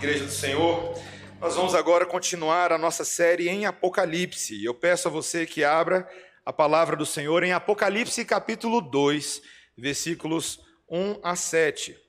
[0.00, 0.94] Igreja do Senhor.
[1.38, 4.64] Nós vamos agora continuar a nossa série em Apocalipse.
[4.64, 6.08] Eu peço a você que abra
[6.42, 9.42] a palavra do Senhor em Apocalipse capítulo 2,
[9.76, 10.58] versículos
[10.88, 12.00] 1 a 7.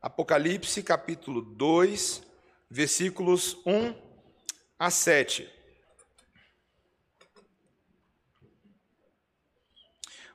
[0.00, 2.22] Apocalipse capítulo 2,
[2.70, 3.94] versículos 1
[4.78, 5.46] a 7.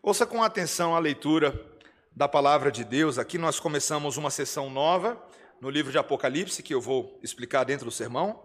[0.04, 1.71] Ouça com atenção a leitura
[2.12, 3.18] da palavra de Deus.
[3.18, 5.22] Aqui nós começamos uma sessão nova
[5.60, 8.44] no livro de Apocalipse, que eu vou explicar dentro do sermão.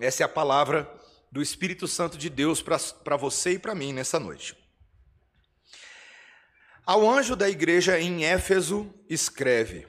[0.00, 0.90] Essa é a palavra
[1.30, 4.56] do Espírito Santo de Deus para você e para mim nessa noite.
[6.86, 9.86] Ao anjo da igreja em Éfeso, escreve: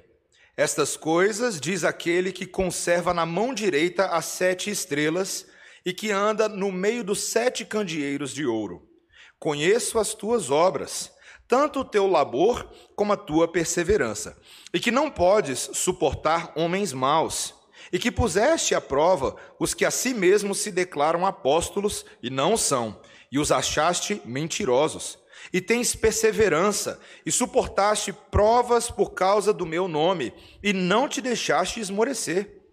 [0.56, 5.46] Estas coisas diz aquele que conserva na mão direita as sete estrelas
[5.86, 8.90] e que anda no meio dos sete candeeiros de ouro.
[9.38, 11.15] Conheço as tuas obras
[11.48, 14.38] tanto o teu labor como a tua perseverança,
[14.74, 17.54] e que não podes suportar homens maus,
[17.92, 22.58] e que puseste à prova os que a si mesmos se declaram apóstolos e não
[22.58, 23.00] são,
[23.32, 25.20] e os achaste mentirosos.
[25.54, 31.80] E tens perseverança, e suportaste provas por causa do meu nome, e não te deixaste
[31.80, 32.64] esmorecer.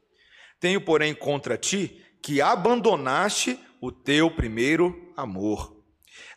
[0.59, 5.77] Tenho, porém, contra ti que abandonaste o teu primeiro amor.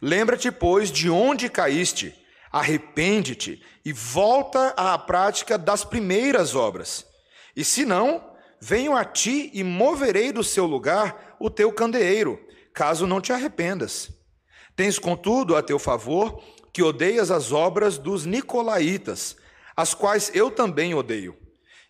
[0.02, 2.14] Lembra-te, pois, de onde caíste
[2.56, 7.06] arrepende-te e volta à prática das primeiras obras.
[7.54, 8.24] E se não,
[8.62, 12.40] venho a ti e moverei do seu lugar o teu candeeiro,
[12.74, 14.10] caso não te arrependas.
[14.74, 19.36] Tens, contudo, a teu favor que odeias as obras dos nicolaítas,
[19.76, 21.36] as quais eu também odeio.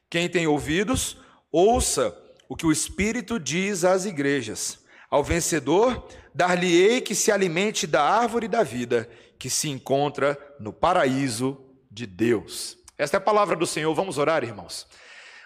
[0.09, 1.15] Quem tem ouvidos,
[1.51, 2.17] ouça
[2.49, 4.79] o que o Espírito diz às igrejas.
[5.11, 11.57] Ao vencedor, dar-lhe-ei que se alimente da árvore da vida, que se encontra no paraíso
[11.89, 12.77] de Deus.
[12.97, 13.93] Esta é a palavra do Senhor.
[13.93, 14.87] Vamos orar, irmãos.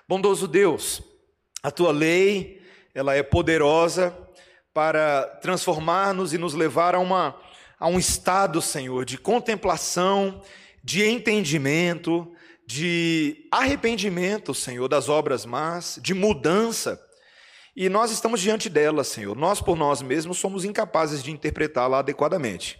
[0.07, 1.01] Bondoso Deus,
[1.61, 2.61] a tua lei,
[2.93, 4.15] ela é poderosa
[4.73, 7.35] para transformar-nos e nos levar a uma
[7.79, 10.41] a um estado, Senhor, de contemplação,
[10.83, 12.29] de entendimento,
[12.67, 17.01] de arrependimento, Senhor, das obras más, de mudança.
[17.75, 19.35] E nós estamos diante dela, Senhor.
[19.35, 22.77] Nós por nós mesmos somos incapazes de interpretá-la adequadamente.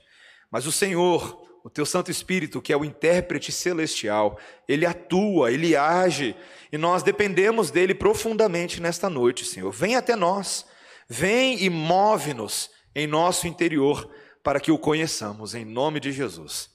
[0.52, 5.76] Mas o Senhor, o teu Santo Espírito, que é o intérprete celestial, ele atua, ele
[5.76, 6.36] age,
[6.72, 9.72] e nós dependemos dele profundamente nesta noite, Senhor.
[9.72, 10.66] Vem até nós,
[11.08, 14.10] vem e move-nos em nosso interior
[14.44, 16.72] para que o conheçamos, em nome de Jesus.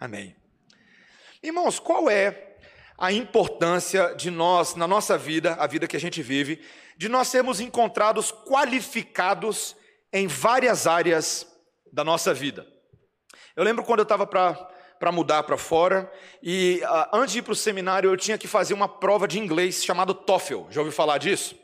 [0.00, 0.34] Amém.
[1.42, 2.56] Irmãos, qual é
[2.96, 6.58] a importância de nós, na nossa vida, a vida que a gente vive,
[6.96, 9.76] de nós sermos encontrados qualificados
[10.10, 11.46] em várias áreas
[11.92, 12.71] da nossa vida?
[13.54, 16.10] Eu lembro quando eu estava para mudar para fora
[16.42, 19.38] e uh, antes de ir para o seminário eu tinha que fazer uma prova de
[19.38, 20.70] inglês chamada TOEFL.
[20.70, 21.54] Já ouviu falar disso?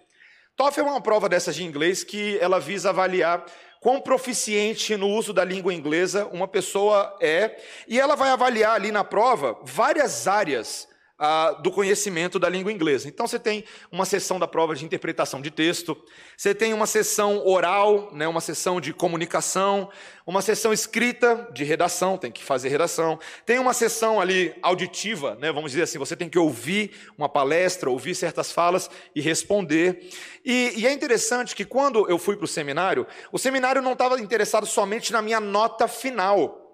[0.54, 3.46] TOEFL é uma prova dessas de inglês que ela visa avaliar
[3.80, 7.56] quão proficiente no uso da língua inglesa uma pessoa é,
[7.86, 10.86] e ela vai avaliar ali na prova várias áreas
[11.18, 13.08] ah, do conhecimento da língua inglesa.
[13.08, 15.96] Então você tem uma sessão da prova de interpretação de texto,
[16.36, 19.90] você tem uma sessão oral, né, uma sessão de comunicação,
[20.24, 25.50] uma sessão escrita de redação, tem que fazer redação, tem uma sessão ali auditiva, né,
[25.50, 30.08] vamos dizer assim, você tem que ouvir uma palestra, ouvir certas falas e responder.
[30.44, 34.20] E, e é interessante que quando eu fui para o seminário, o seminário não estava
[34.20, 36.67] interessado somente na minha nota final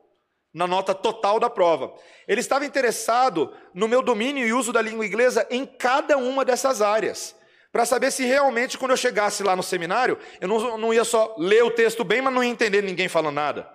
[0.54, 1.92] na nota total da prova.
[2.28, 6.81] Ele estava interessado no meu domínio e uso da língua inglesa em cada uma dessas
[6.81, 7.34] áreas,
[7.72, 11.34] para saber se realmente, quando eu chegasse lá no seminário, eu não, não ia só
[11.37, 13.69] ler o texto bem, mas não ia entender ninguém falando nada.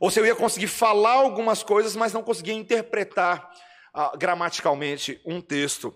[0.00, 3.48] Ou se eu ia conseguir falar algumas coisas, mas não conseguia interpretar
[3.94, 5.94] ah, gramaticalmente um texto.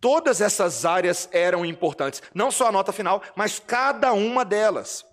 [0.00, 5.04] Todas essas áreas eram importantes, não só a nota final, mas cada uma delas.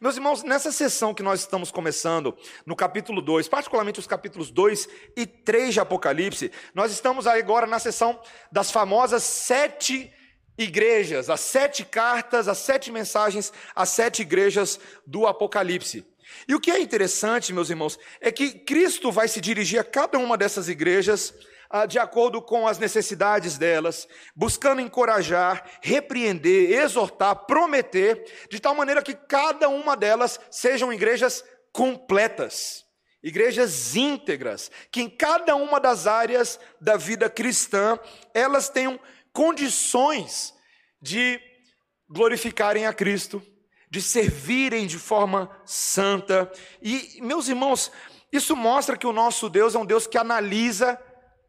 [0.00, 4.88] Meus irmãos, nessa sessão que nós estamos começando, no capítulo 2, particularmente os capítulos 2
[5.16, 10.12] e 3 de Apocalipse, nós estamos agora na sessão das famosas sete
[10.56, 16.06] igrejas, as sete cartas, as sete mensagens, as sete igrejas do Apocalipse.
[16.48, 20.18] E o que é interessante, meus irmãos, é que Cristo vai se dirigir a cada
[20.18, 21.34] uma dessas igrejas
[21.88, 29.14] de acordo com as necessidades delas, buscando encorajar, repreender, exortar, prometer, de tal maneira que
[29.14, 31.42] cada uma delas sejam igrejas
[31.72, 32.84] completas,
[33.22, 37.98] igrejas íntegras, que em cada uma das áreas da vida cristã
[38.34, 39.00] elas tenham
[39.32, 40.52] condições
[41.00, 41.40] de
[42.08, 43.42] glorificarem a Cristo,
[43.90, 46.50] de servirem de forma santa.
[46.82, 47.90] E, meus irmãos,
[48.30, 50.98] isso mostra que o nosso Deus é um Deus que analisa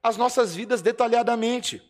[0.03, 1.81] as nossas vidas detalhadamente.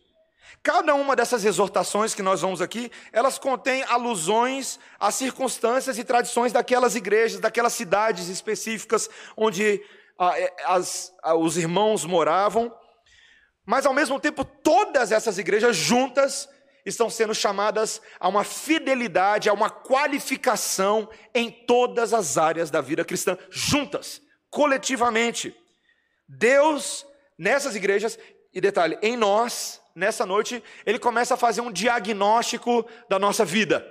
[0.62, 6.52] Cada uma dessas exortações que nós vamos aqui, elas contêm alusões às circunstâncias e tradições
[6.52, 9.82] daquelas igrejas, daquelas cidades específicas onde
[10.18, 12.74] ah, é, as, ah, os irmãos moravam.
[13.66, 16.48] Mas, ao mesmo tempo, todas essas igrejas juntas
[16.84, 23.04] estão sendo chamadas a uma fidelidade, a uma qualificação em todas as áreas da vida
[23.04, 24.20] cristã, juntas,
[24.50, 25.56] coletivamente.
[26.28, 27.06] Deus,
[27.38, 28.18] nessas igrejas,
[28.52, 33.84] e detalhe, em nós, nessa noite, ele começa a fazer um diagnóstico da nossa vida,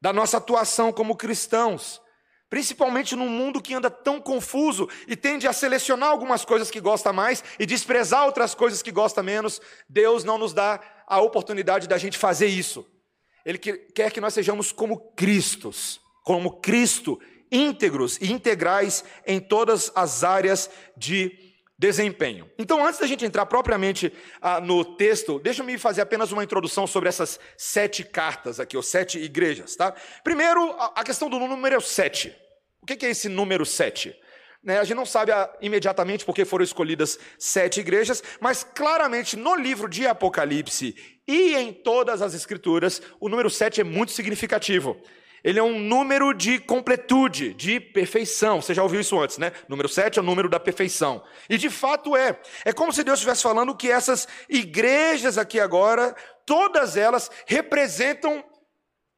[0.00, 2.00] da nossa atuação como cristãos.
[2.48, 7.12] Principalmente num mundo que anda tão confuso e tende a selecionar algumas coisas que gosta
[7.12, 11.96] mais e desprezar outras coisas que gosta menos, Deus não nos dá a oportunidade da
[11.96, 12.84] gente fazer isso.
[13.46, 17.20] Ele quer que nós sejamos como Cristos, como Cristo,
[17.52, 21.49] íntegros e integrais em todas as áreas de
[21.80, 22.46] desempenho.
[22.58, 27.08] Então, antes da gente entrar propriamente ah, no texto, deixa-me fazer apenas uma introdução sobre
[27.08, 29.94] essas sete cartas aqui, ou sete igrejas, tá?
[30.22, 32.36] Primeiro, a, questão do número sete.
[32.82, 34.14] O que, é esse número sete?
[34.62, 39.54] Né, a gente não sabe ah, imediatamente porque foram escolhidas sete igrejas, mas claramente no
[39.54, 40.94] livro de Apocalipse
[41.26, 45.00] e em todas as escrituras, o número sete é muito significativo.
[45.42, 48.60] Ele é um número de completude, de perfeição.
[48.60, 49.52] Você já ouviu isso antes, né?
[49.68, 51.22] Número 7 é o número da perfeição.
[51.48, 52.38] E de fato é.
[52.64, 56.14] É como se Deus estivesse falando que essas igrejas aqui agora,
[56.44, 58.44] todas elas representam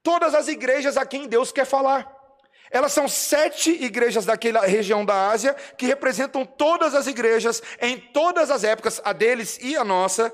[0.02, 2.22] todas as igrejas a quem Deus quer falar.
[2.70, 8.50] Elas são sete igrejas daquela região da Ásia que representam todas as igrejas em todas
[8.50, 10.32] as épocas, a deles e a nossa,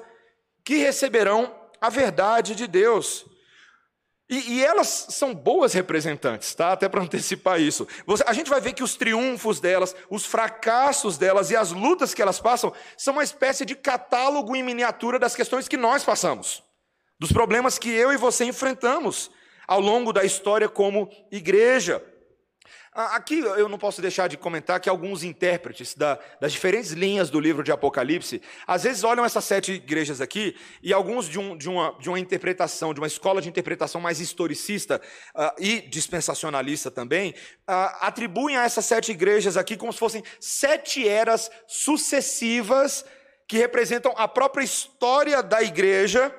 [0.64, 3.27] que receberão a verdade de Deus.
[4.30, 6.72] E, e, elas são boas representantes, tá?
[6.72, 7.88] Até para antecipar isso.
[8.04, 12.12] Você, a gente vai ver que os triunfos delas, os fracassos delas e as lutas
[12.12, 16.62] que elas passam são uma espécie de catálogo em miniatura das questões que nós passamos,
[17.18, 19.30] dos problemas que eu e você enfrentamos
[19.66, 22.02] ao longo da história como igreja.
[22.98, 27.38] Aqui eu não posso deixar de comentar que alguns intérpretes da, das diferentes linhas do
[27.38, 31.68] livro de Apocalipse, às vezes olham essas sete igrejas aqui e alguns de, um, de,
[31.68, 35.00] uma, de uma interpretação, de uma escola de interpretação mais historicista
[35.32, 41.06] uh, e dispensacionalista também, uh, atribuem a essas sete igrejas aqui como se fossem sete
[41.06, 43.04] eras sucessivas
[43.46, 46.34] que representam a própria história da igreja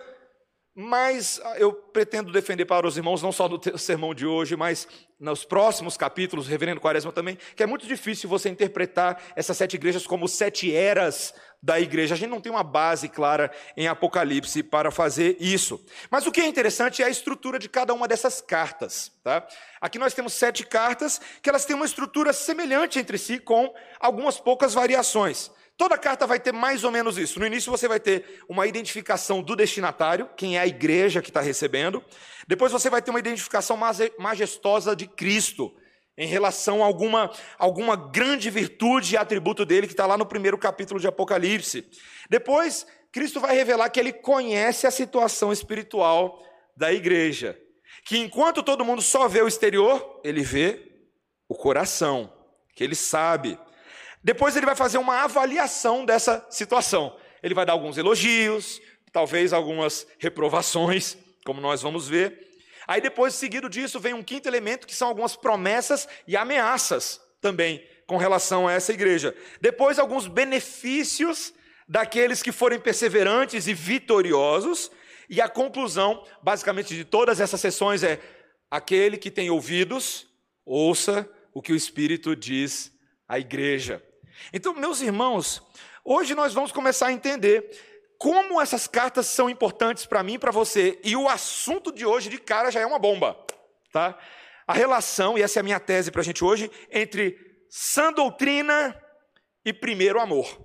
[0.76, 4.88] mas ah, eu pretendo defender para os irmãos, não só no sermão de hoje, mas
[5.20, 10.08] nos próximos capítulos, reverendo Quaresma também, que é muito difícil você interpretar essas sete igrejas
[10.08, 12.14] como sete eras da igreja.
[12.14, 15.84] A gente não tem uma base clara em Apocalipse para fazer isso.
[16.10, 19.12] Mas o que é interessante é a estrutura de cada uma dessas cartas.
[19.24, 19.46] Tá?
[19.82, 24.40] Aqui nós temos sete cartas que elas têm uma estrutura semelhante entre si, com algumas
[24.40, 25.52] poucas variações.
[25.80, 27.40] Toda carta vai ter mais ou menos isso.
[27.40, 31.40] No início você vai ter uma identificação do destinatário, quem é a igreja que está
[31.40, 32.04] recebendo.
[32.46, 33.80] Depois você vai ter uma identificação
[34.20, 35.74] majestosa de Cristo,
[36.18, 40.58] em relação a alguma, alguma grande virtude e atributo dele, que está lá no primeiro
[40.58, 41.90] capítulo de Apocalipse.
[42.30, 47.58] Depois, Cristo vai revelar que ele conhece a situação espiritual da igreja.
[48.04, 50.92] Que enquanto todo mundo só vê o exterior, ele vê
[51.48, 52.34] o coração,
[52.76, 53.58] que ele sabe.
[54.24, 57.16] Depois ele vai fazer uma avaliação dessa situação.
[57.42, 58.82] Ele vai dar alguns elogios,
[59.12, 62.48] talvez algumas reprovações, como nós vamos ver.
[62.88, 67.84] Aí depois, seguido disso, vem um quinto elemento, que são algumas promessas e ameaças também
[68.08, 69.36] com relação a essa igreja.
[69.62, 71.54] Depois, alguns benefícios
[71.88, 74.92] daqueles que forem perseverantes e vitoriosos.
[75.30, 78.20] E a conclusão, basicamente, de todas essas sessões é:
[78.70, 80.28] aquele que tem ouvidos,
[80.66, 82.92] ouça o que o Espírito diz
[83.28, 84.04] à igreja.
[84.54, 85.62] Então, meus irmãos,
[86.04, 87.70] hoje nós vamos começar a entender
[88.18, 91.00] como essas cartas são importantes para mim e para você.
[91.04, 93.38] E o assunto de hoje, de cara, já é uma bomba.
[93.92, 94.18] Tá?
[94.68, 97.38] A relação, e essa é a minha tese para a gente hoje, entre
[97.70, 99.00] sã doutrina
[99.64, 100.60] e primeiro amor.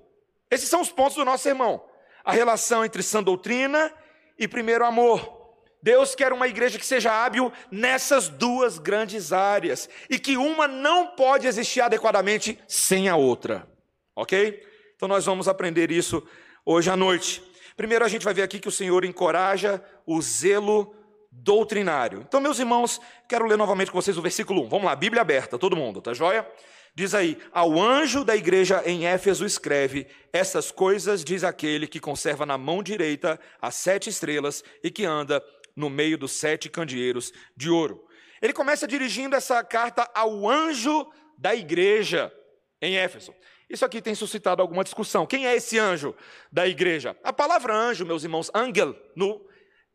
[0.50, 1.84] Esses são os pontos do nosso sermão.
[2.24, 3.92] A relação entre sã doutrina
[4.38, 5.43] e primeiro amor.
[5.84, 11.08] Deus quer uma igreja que seja hábil nessas duas grandes áreas e que uma não
[11.08, 13.68] pode existir adequadamente sem a outra.
[14.16, 14.66] Ok?
[14.96, 16.26] Então nós vamos aprender isso
[16.64, 17.44] hoje à noite.
[17.76, 20.94] Primeiro a gente vai ver aqui que o Senhor encoraja o zelo
[21.30, 22.24] doutrinário.
[22.26, 22.98] Então, meus irmãos,
[23.28, 24.68] quero ler novamente com vocês o versículo 1.
[24.70, 26.48] Vamos lá, Bíblia aberta, todo mundo, tá joia?
[26.94, 32.46] Diz aí: Ao anjo da igreja em Éfeso escreve: Essas coisas diz aquele que conserva
[32.46, 35.44] na mão direita as sete estrelas e que anda
[35.76, 38.06] no meio dos sete candeeiros de ouro.
[38.40, 42.32] Ele começa dirigindo essa carta ao anjo da igreja
[42.80, 43.34] em Éfeso.
[43.68, 45.26] Isso aqui tem suscitado alguma discussão.
[45.26, 46.14] Quem é esse anjo
[46.52, 47.16] da igreja?
[47.24, 49.44] A palavra anjo, meus irmãos, angel, no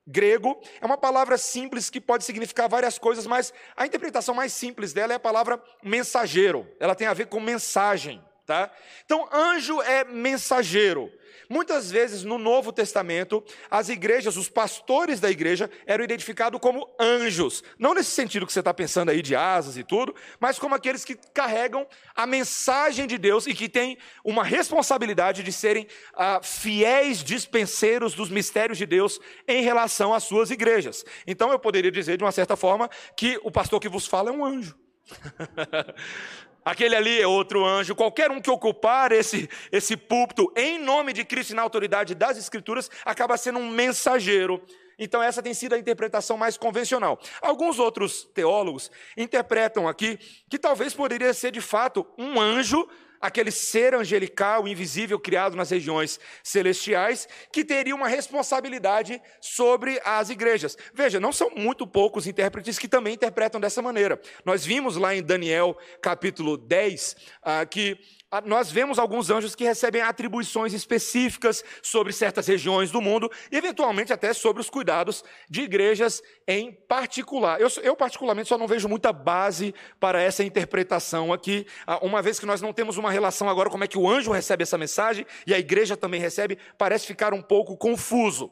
[0.05, 4.91] grego, é uma palavra simples que pode significar várias coisas, mas a interpretação mais simples
[4.91, 6.67] dela é a palavra mensageiro.
[6.79, 8.24] Ela tem a ver com mensagem.
[8.50, 8.72] Tá?
[9.06, 11.13] Então, anjo é mensageiro.
[11.48, 17.63] Muitas vezes no Novo Testamento, as igrejas, os pastores da igreja, eram identificados como anjos.
[17.77, 21.06] Não nesse sentido que você está pensando aí de asas e tudo, mas como aqueles
[21.06, 27.24] que carregam a mensagem de Deus e que têm uma responsabilidade de serem ah, fiéis
[27.24, 31.06] dispenseiros dos mistérios de Deus em relação às suas igrejas.
[31.27, 34.34] Então eu poderia dizer, de uma certa forma, que o pastor que vos fala é
[34.34, 34.75] um anjo.
[36.63, 41.24] aquele ali é outro anjo, qualquer um que ocupar esse, esse púlpito em nome de
[41.24, 44.62] Cristo e na autoridade das Escrituras, acaba sendo um mensageiro.
[44.98, 47.18] Então, essa tem sido a interpretação mais convencional.
[47.42, 52.88] Alguns outros teólogos interpretam aqui que talvez poderia ser de fato um anjo
[53.19, 60.77] aquele ser angelical, invisível, criado nas regiões celestiais, que teria uma responsabilidade sobre as igrejas.
[60.93, 64.19] Veja, não são muito poucos intérpretes que também interpretam dessa maneira.
[64.45, 67.97] Nós vimos lá em Daniel capítulo 10 ah, que
[68.45, 74.13] nós vemos alguns anjos que recebem atribuições específicas sobre certas regiões do mundo, e eventualmente
[74.13, 77.59] até sobre os cuidados de igrejas em particular.
[77.59, 82.39] Eu, eu, particularmente, só não vejo muita base para essa interpretação aqui, ah, uma vez
[82.39, 85.25] que nós não temos uma relação agora como é que o anjo recebe essa mensagem
[85.48, 88.51] e a igreja também recebe, parece ficar um pouco confuso.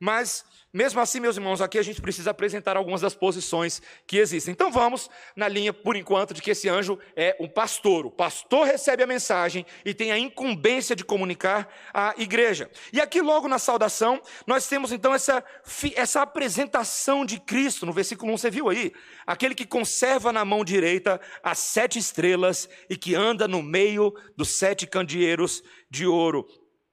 [0.00, 4.52] Mas mesmo assim, meus irmãos, aqui a gente precisa apresentar algumas das posições que existem.
[4.52, 8.04] Então vamos na linha, por enquanto, de que esse anjo é um pastor.
[8.04, 12.70] O pastor recebe a mensagem e tem a incumbência de comunicar à igreja.
[12.92, 15.42] E aqui, logo na saudação, nós temos então essa,
[15.96, 17.86] essa apresentação de Cristo.
[17.86, 18.92] No versículo 1, você viu aí?
[19.26, 24.50] Aquele que conserva na mão direita as sete estrelas e que anda no meio dos
[24.50, 26.46] sete candeeiros de ouro.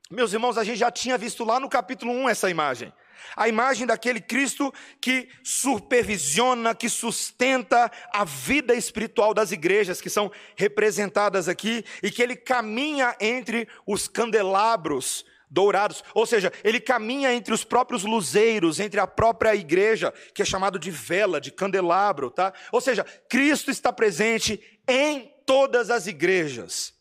[0.10, 2.94] Meus irmãos, a gente já tinha visto lá no capítulo 1 essa imagem.
[3.36, 4.72] A imagem daquele Cristo
[5.02, 12.22] que supervisiona, que sustenta a vida espiritual das igrejas que são representadas aqui e que
[12.22, 19.00] ele caminha entre os candelabros dourados, ou seja, ele caminha entre os próprios luzeiros, entre
[19.00, 22.54] a própria igreja, que é chamado de vela, de candelabro, tá?
[22.72, 26.95] Ou seja, Cristo está presente em todas as igrejas.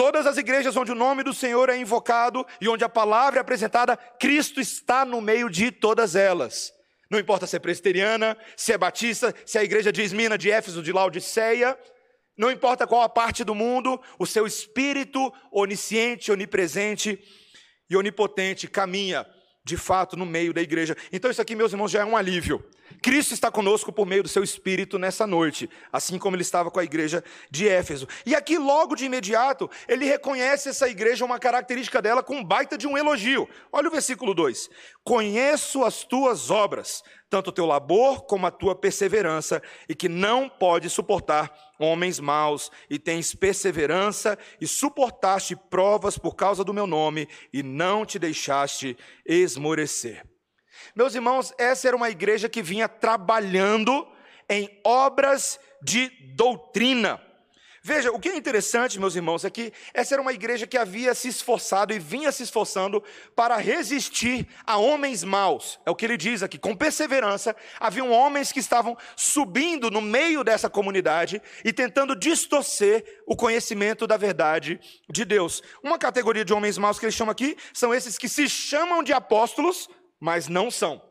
[0.00, 3.42] Todas as igrejas onde o nome do Senhor é invocado e onde a palavra é
[3.42, 6.72] apresentada, Cristo está no meio de todas elas.
[7.10, 10.50] Não importa se é presbiteriana, se é batista, se é a igreja de Esmina, de
[10.50, 11.78] Éfeso, de Laodiceia,
[12.34, 17.22] não importa qual a parte do mundo, o seu espírito onisciente, onipresente
[17.90, 19.26] e onipotente caminha
[19.62, 20.96] de fato no meio da igreja.
[21.12, 22.66] Então, isso aqui, meus irmãos, já é um alívio.
[23.02, 26.78] Cristo está conosco por meio do seu Espírito nessa noite, assim como ele estava com
[26.78, 28.06] a igreja de Éfeso.
[28.26, 32.86] E aqui, logo de imediato, ele reconhece essa igreja, uma característica dela, com baita de
[32.86, 33.48] um elogio.
[33.72, 34.68] Olha o versículo 2:
[35.02, 40.48] Conheço as tuas obras, tanto o teu labor como a tua perseverança, e que não
[40.48, 47.26] pode suportar homens maus, e tens perseverança, e suportaste provas por causa do meu nome,
[47.52, 50.29] e não te deixaste esmorecer.
[50.94, 54.06] Meus irmãos, essa era uma igreja que vinha trabalhando
[54.48, 57.20] em obras de doutrina.
[57.82, 61.14] Veja, o que é interessante, meus irmãos, é que essa era uma igreja que havia
[61.14, 63.02] se esforçado e vinha se esforçando
[63.34, 65.80] para resistir a homens maus.
[65.86, 66.58] É o que ele diz aqui.
[66.58, 73.34] Com perseverança, haviam homens que estavam subindo no meio dessa comunidade e tentando distorcer o
[73.34, 75.62] conhecimento da verdade de Deus.
[75.82, 79.14] Uma categoria de homens maus que ele chama aqui são esses que se chamam de
[79.14, 79.88] apóstolos,
[80.20, 81.02] mas não são.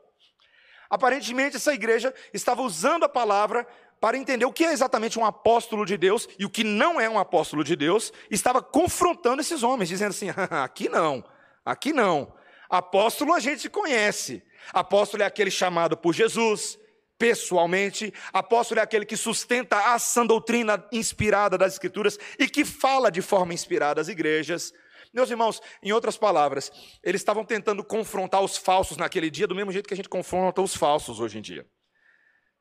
[0.89, 3.67] Aparentemente, essa igreja estava usando a palavra
[3.99, 7.09] para entender o que é exatamente um apóstolo de Deus e o que não é
[7.09, 10.27] um apóstolo de Deus, estava confrontando esses homens, dizendo assim:
[10.63, 11.23] aqui não,
[11.65, 12.33] aqui não.
[12.69, 14.43] Apóstolo a gente conhece.
[14.71, 16.79] Apóstolo é aquele chamado por Jesus,
[17.17, 18.13] pessoalmente.
[18.31, 23.21] Apóstolo é aquele que sustenta a sã doutrina inspirada das Escrituras e que fala de
[23.21, 24.73] forma inspirada às igrejas.
[25.13, 26.71] Meus irmãos, em outras palavras,
[27.03, 30.61] eles estavam tentando confrontar os falsos naquele dia, do mesmo jeito que a gente confronta
[30.61, 31.65] os falsos hoje em dia.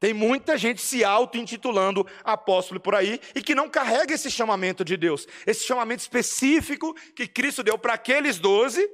[0.00, 4.96] Tem muita gente se auto-intitulando apóstolo por aí e que não carrega esse chamamento de
[4.96, 8.88] Deus, esse chamamento específico que Cristo deu para aqueles doze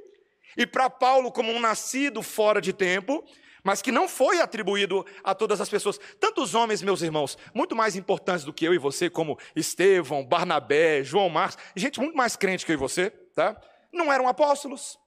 [0.56, 3.22] e para Paulo como um nascido fora de tempo,
[3.62, 6.00] mas que não foi atribuído a todas as pessoas.
[6.18, 11.04] Tantos homens, meus irmãos, muito mais importantes do que eu e você, como Estevão, Barnabé,
[11.04, 13.60] João Marcos, gente muito mais crente que eu e você, tá?
[13.92, 14.98] Não eram apóstolos,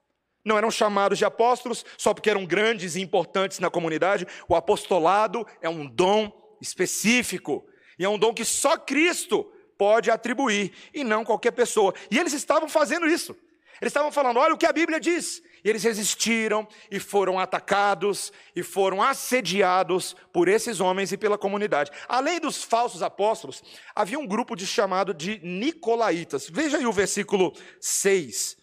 [0.43, 4.27] não eram chamados de apóstolos só porque eram grandes e importantes na comunidade.
[4.47, 6.31] O apostolado é um dom
[6.61, 7.67] específico,
[7.99, 9.43] e é um dom que só Cristo
[9.77, 11.93] pode atribuir, e não qualquer pessoa.
[12.09, 13.35] E eles estavam fazendo isso.
[13.81, 15.41] Eles estavam falando: olha o que a Bíblia diz.
[15.63, 21.91] E eles resistiram e foram atacados e foram assediados por esses homens e pela comunidade.
[22.07, 23.63] Além dos falsos apóstolos,
[23.95, 26.49] havia um grupo de chamado de Nicolaítas.
[26.49, 28.57] Veja aí o versículo 6,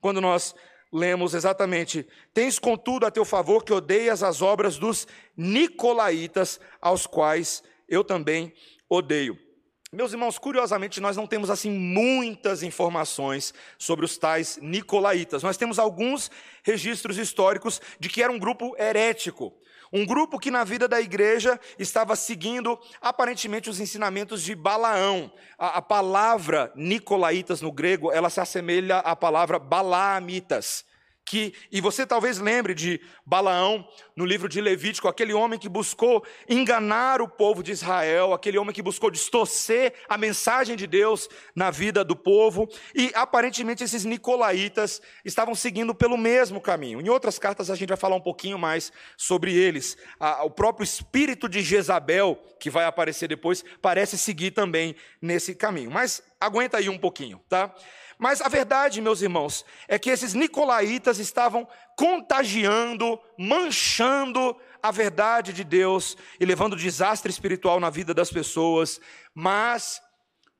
[0.00, 0.54] quando nós
[0.92, 5.06] lemos exatamente: Tens contudo a teu favor que odeias as obras dos
[5.36, 8.52] Nicolaítas, aos quais eu também
[8.88, 9.49] odeio.
[9.92, 15.42] Meus irmãos, curiosamente, nós não temos assim muitas informações sobre os tais nicolaítas.
[15.42, 16.30] Nós temos alguns
[16.62, 19.52] registros históricos de que era um grupo herético,
[19.92, 25.32] um grupo que na vida da igreja estava seguindo aparentemente os ensinamentos de Balaão.
[25.58, 30.84] A, a palavra nicolaítas no grego, ela se assemelha à palavra balaamitas
[31.24, 33.86] que, e você talvez lembre de Balaão
[34.16, 38.74] no livro de Levítico, aquele homem que buscou enganar o povo de Israel, aquele homem
[38.74, 45.00] que buscou distorcer a mensagem de Deus na vida do povo, e aparentemente esses nicolaítas
[45.24, 47.00] estavam seguindo pelo mesmo caminho.
[47.00, 49.96] Em outras cartas a gente vai falar um pouquinho mais sobre eles.
[50.42, 55.90] o próprio espírito de Jezabel, que vai aparecer depois, parece seguir também nesse caminho.
[55.90, 57.72] Mas aguenta aí um pouquinho, tá?
[58.20, 65.64] Mas a verdade, meus irmãos, é que esses nicolaítas estavam contagiando, manchando a verdade de
[65.64, 69.00] Deus e levando desastre espiritual na vida das pessoas,
[69.34, 70.02] mas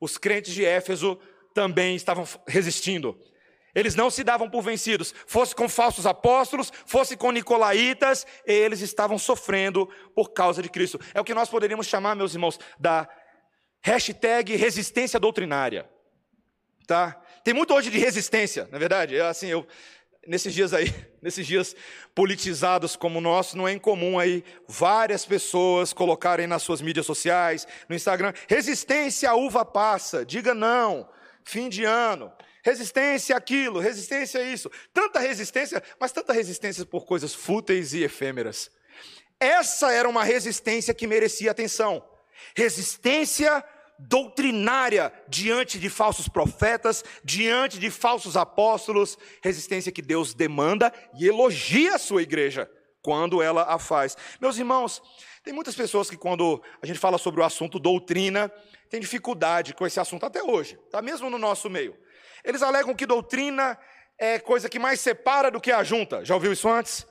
[0.00, 1.18] os crentes de Éfeso
[1.54, 3.14] também estavam resistindo.
[3.74, 9.18] Eles não se davam por vencidos, fosse com falsos apóstolos, fosse com nicolaítas, eles estavam
[9.18, 10.98] sofrendo por causa de Cristo.
[11.12, 13.06] É o que nós poderíamos chamar, meus irmãos, da
[13.82, 15.88] hashtag resistência doutrinária.
[16.86, 17.20] Tá?
[17.42, 19.14] Tem muito hoje de resistência, na é verdade.
[19.14, 19.66] Eu, assim, eu
[20.26, 21.74] nesses dias aí, nesses dias
[22.14, 27.66] politizados como o nosso, não é incomum aí várias pessoas colocarem nas suas mídias sociais,
[27.88, 31.08] no Instagram, resistência à uva passa, diga não,
[31.44, 32.32] fim de ano.
[32.62, 34.70] Resistência àquilo, resistência a isso.
[34.92, 38.70] Tanta resistência, mas tanta resistência por coisas fúteis e efêmeras.
[39.38, 42.06] Essa era uma resistência que merecia atenção.
[42.54, 43.64] Resistência
[44.08, 51.94] doutrinária diante de falsos profetas, diante de falsos apóstolos, resistência que Deus demanda e elogia
[51.94, 52.70] a sua igreja
[53.02, 54.16] quando ela a faz.
[54.40, 55.02] Meus irmãos,
[55.44, 58.50] tem muitas pessoas que quando a gente fala sobre o assunto doutrina,
[58.88, 61.96] tem dificuldade com esse assunto até hoje, tá mesmo no nosso meio.
[62.44, 63.78] Eles alegam que doutrina
[64.18, 66.24] é coisa que mais separa do que ajunta.
[66.24, 67.06] Já ouviu isso antes?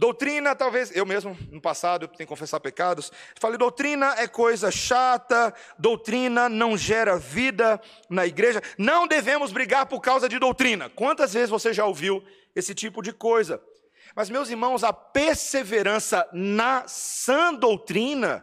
[0.00, 4.70] Doutrina, talvez, eu mesmo, no passado, eu tenho que confessar pecados, falei, doutrina é coisa
[4.70, 10.88] chata, doutrina não gera vida na igreja, não devemos brigar por causa de doutrina.
[10.88, 12.24] Quantas vezes você já ouviu
[12.56, 13.62] esse tipo de coisa?
[14.16, 18.42] Mas, meus irmãos, a perseverança na sã doutrina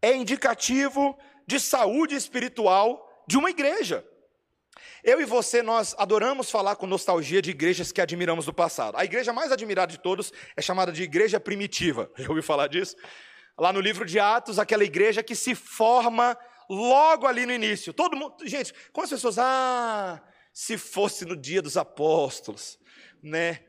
[0.00, 4.06] é indicativo de saúde espiritual de uma igreja.
[5.04, 8.96] Eu e você, nós adoramos falar com nostalgia de igrejas que admiramos do passado.
[8.96, 12.10] A igreja mais admirada de todos é chamada de igreja primitiva.
[12.16, 12.96] Já ouviu falar disso?
[13.58, 16.34] Lá no livro de Atos, aquela igreja que se forma
[16.70, 17.92] logo ali no início.
[17.92, 20.22] Todo mundo, gente, como as pessoas, ah,
[20.54, 22.78] se fosse no dia dos apóstolos,
[23.22, 23.60] né?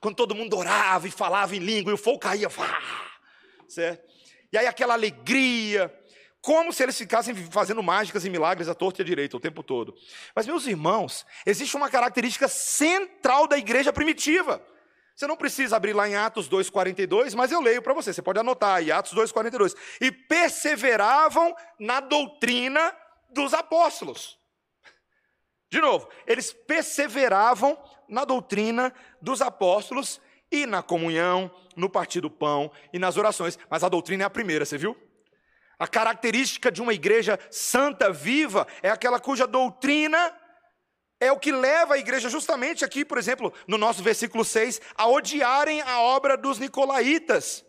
[0.00, 2.48] Quando todo mundo orava e falava em língua e o fogo caía,
[3.66, 4.06] certo?
[4.52, 5.92] E aí aquela alegria,
[6.46, 9.64] como se eles ficassem fazendo mágicas e milagres à torta e à direita o tempo
[9.64, 9.96] todo.
[10.32, 14.64] Mas, meus irmãos, existe uma característica central da igreja primitiva.
[15.16, 18.38] Você não precisa abrir lá em Atos 2,42, mas eu leio para você, você pode
[18.38, 19.74] anotar aí, Atos 2,42.
[20.00, 22.96] E perseveravam na doutrina
[23.28, 24.38] dos apóstolos.
[25.68, 27.76] De novo, eles perseveravam
[28.08, 33.58] na doutrina dos apóstolos e na comunhão, no partir do pão e nas orações.
[33.68, 34.96] Mas a doutrina é a primeira, você viu?
[35.78, 40.34] A característica de uma igreja santa, viva, é aquela cuja doutrina
[41.18, 45.08] é o que leva a igreja, justamente aqui, por exemplo, no nosso versículo 6, a
[45.08, 47.64] odiarem a obra dos nicolaítas.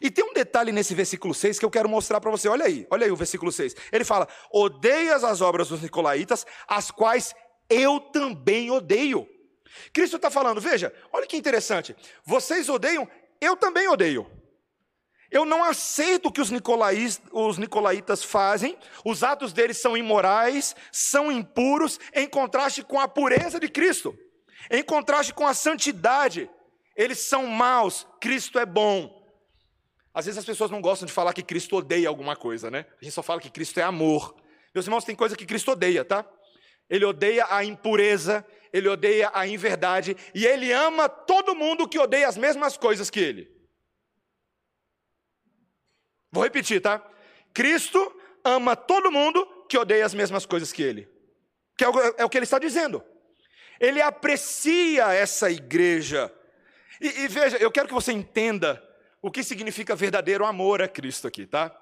[0.00, 2.48] E tem um detalhe nesse versículo 6 que eu quero mostrar para você.
[2.48, 3.74] Olha aí, olha aí o versículo 6.
[3.90, 7.34] Ele fala: Odeias as obras dos nicolaítas, as quais
[7.68, 9.28] eu também odeio.
[9.92, 11.96] Cristo está falando, veja, olha que interessante.
[12.24, 13.08] Vocês odeiam,
[13.40, 14.30] eu também odeio.
[15.32, 16.50] Eu não aceito o que os,
[17.32, 23.58] os nicolaítas fazem, os atos deles são imorais, são impuros, em contraste com a pureza
[23.58, 24.14] de Cristo,
[24.70, 26.50] em contraste com a santidade.
[26.94, 29.10] Eles são maus, Cristo é bom.
[30.12, 32.84] Às vezes as pessoas não gostam de falar que Cristo odeia alguma coisa, né?
[33.00, 34.36] A gente só fala que Cristo é amor.
[34.74, 36.26] Meus irmãos, tem coisa que Cristo odeia, tá?
[36.90, 42.28] Ele odeia a impureza, ele odeia a inverdade, e ele ama todo mundo que odeia
[42.28, 43.51] as mesmas coisas que ele.
[46.32, 47.06] Vou repetir, tá?
[47.52, 48.00] Cristo
[48.42, 51.08] ama todo mundo que odeia as mesmas coisas que ele.
[51.76, 53.04] Que é o, é o que ele está dizendo.
[53.78, 56.32] Ele aprecia essa igreja.
[57.00, 58.82] E, e veja, eu quero que você entenda
[59.20, 61.76] o que significa verdadeiro amor a Cristo aqui, tá?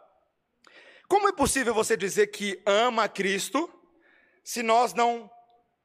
[1.08, 3.68] Como é possível você dizer que ama a Cristo
[4.44, 5.30] se nós não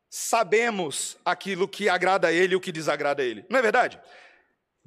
[0.10, 3.46] sabemos aquilo que agrada a Ele e o que desagrada a Ele?
[3.50, 4.00] Não é verdade?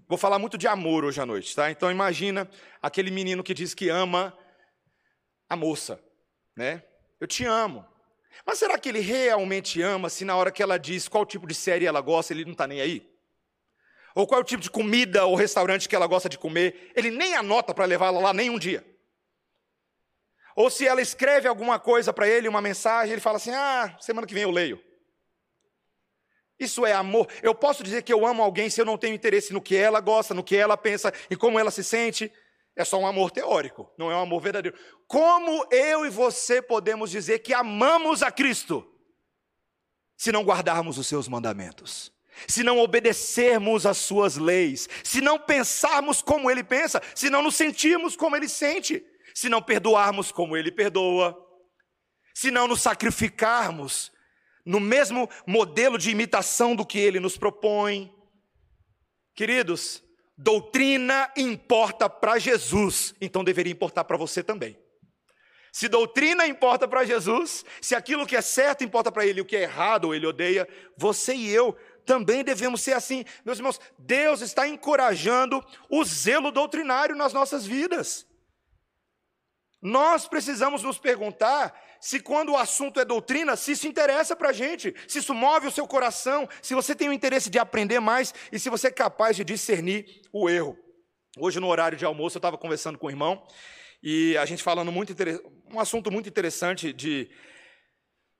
[0.09, 1.71] Vou falar muito de amor hoje à noite, tá?
[1.71, 2.49] Então imagina
[2.81, 4.37] aquele menino que diz que ama
[5.47, 6.03] a moça,
[6.57, 6.83] né?
[7.21, 7.85] Eu te amo.
[8.47, 11.55] Mas será que ele realmente ama se na hora que ela diz qual tipo de
[11.55, 13.07] série ela gosta, ele não está nem aí?
[14.14, 17.11] Ou qual é o tipo de comida ou restaurante que ela gosta de comer, ele
[17.11, 18.85] nem anota para levar ela lá nem um dia.
[20.57, 24.27] Ou se ela escreve alguma coisa para ele, uma mensagem, ele fala assim: ah, semana
[24.27, 24.83] que vem eu leio.
[26.59, 27.29] Isso é amor.
[27.42, 30.01] Eu posso dizer que eu amo alguém se eu não tenho interesse no que ela
[30.01, 32.33] gosta, no que ela pensa, em como ela se sente.
[32.75, 34.77] É só um amor teórico, não é um amor verdadeiro.
[35.07, 38.87] Como eu e você podemos dizer que amamos a Cristo
[40.16, 42.12] se não guardarmos os seus mandamentos?
[42.47, 47.57] Se não obedecermos às suas leis, se não pensarmos como ele pensa, se não nos
[47.57, 51.37] sentirmos como ele sente, se não perdoarmos como ele perdoa,
[52.33, 54.12] se não nos sacrificarmos
[54.69, 58.15] no mesmo modelo de imitação do que ele nos propõe.
[59.35, 60.05] Queridos,
[60.37, 64.79] doutrina importa para Jesus, então deveria importar para você também.
[65.73, 69.57] Se doutrina importa para Jesus, se aquilo que é certo importa para ele, o que
[69.57, 73.25] é errado ou ele odeia, você e eu também devemos ser assim.
[73.47, 78.27] Meus irmãos, Deus está encorajando o zelo doutrinário nas nossas vidas.
[79.81, 84.53] Nós precisamos nos perguntar se quando o assunto é doutrina, se isso interessa para a
[84.53, 88.33] gente, se isso move o seu coração, se você tem o interesse de aprender mais
[88.53, 90.79] e se você é capaz de discernir o erro.
[91.37, 93.47] Hoje, no horário de almoço, eu estava conversando com o irmão
[94.03, 95.15] e a gente falando muito
[95.73, 97.31] um assunto muito interessante de,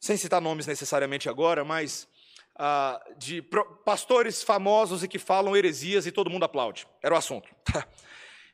[0.01, 2.09] sem citar nomes necessariamente agora, mas
[2.57, 3.43] ah, de
[3.85, 6.87] pastores famosos e que falam heresias e todo mundo aplaude.
[7.03, 7.49] Era o assunto.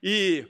[0.03, 0.47] e,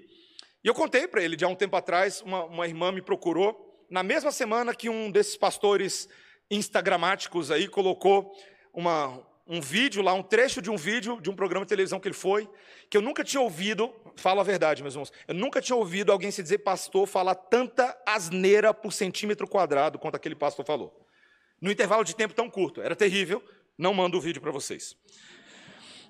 [0.63, 3.64] e eu contei para ele, de há um tempo atrás, uma, uma irmã me procurou
[3.95, 6.09] na mesma semana que um desses pastores
[6.51, 8.35] instagramáticos aí colocou
[8.73, 12.09] uma, um vídeo lá, um trecho de um vídeo de um programa de televisão que
[12.09, 12.51] ele foi,
[12.91, 16.33] que eu nunca tinha ouvido, falo a verdade, meus irmãos, eu nunca tinha ouvido alguém
[16.33, 21.07] se dizer pastor falar tanta asneira por centímetro quadrado quanto aquele pastor falou.
[21.61, 23.41] No intervalo de tempo tão curto, era terrível,
[23.79, 24.97] não mando o vídeo para vocês.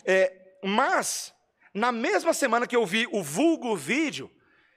[0.07, 0.33] É,
[0.65, 1.35] mas,
[1.75, 4.31] na mesma semana que eu vi o vulgo vídeo,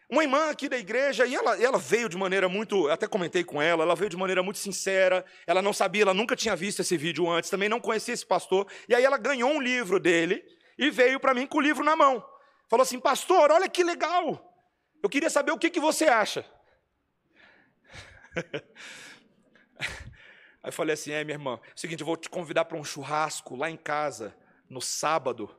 [0.09, 3.61] uma irmã aqui da igreja, e ela, ela veio de maneira muito, até comentei com
[3.61, 6.95] ela, ela veio de maneira muito sincera, ela não sabia, ela nunca tinha visto esse
[6.95, 10.45] vídeo antes, também não conhecia esse pastor, e aí ela ganhou um livro dele
[10.77, 12.25] e veio para mim com o livro na mão.
[12.69, 14.53] Falou assim: Pastor, olha que legal,
[15.03, 16.45] eu queria saber o que, que você acha.
[20.63, 22.77] Aí eu falei assim: É, minha irmã, é o seguinte, eu vou te convidar para
[22.77, 24.35] um churrasco lá em casa,
[24.69, 25.53] no sábado,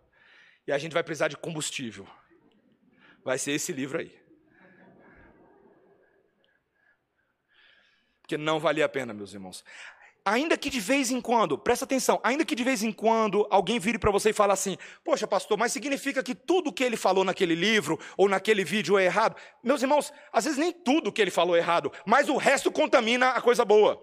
[0.67, 2.07] e a gente vai precisar de combustível.
[3.25, 4.28] Vai ser esse livro aí.
[8.29, 9.65] Porque não valia a pena, meus irmãos.
[10.23, 13.79] Ainda que de vez em quando, presta atenção, ainda que de vez em quando alguém
[13.79, 17.25] vire para você e fale assim: Poxa, pastor, mas significa que tudo que ele falou
[17.25, 19.35] naquele livro ou naquele vídeo é errado?
[19.65, 23.31] Meus irmãos, às vezes nem tudo que ele falou é errado, mas o resto contamina
[23.31, 23.99] a coisa boa.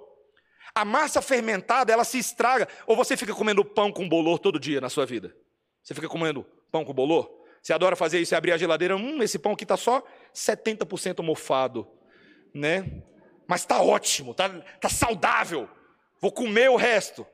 [0.74, 2.68] A massa fermentada, ela se estraga.
[2.88, 5.36] Ou você fica comendo pão com bolor todo dia na sua vida?
[5.84, 7.30] Você fica comendo pão com bolor?
[7.62, 11.22] Você adora fazer isso e abrir a geladeira, hum, esse pão aqui está só 70%
[11.22, 11.88] mofado,
[12.52, 13.04] né?
[13.48, 15.70] Mas está ótimo, está tá saudável,
[16.20, 17.26] vou comer o resto.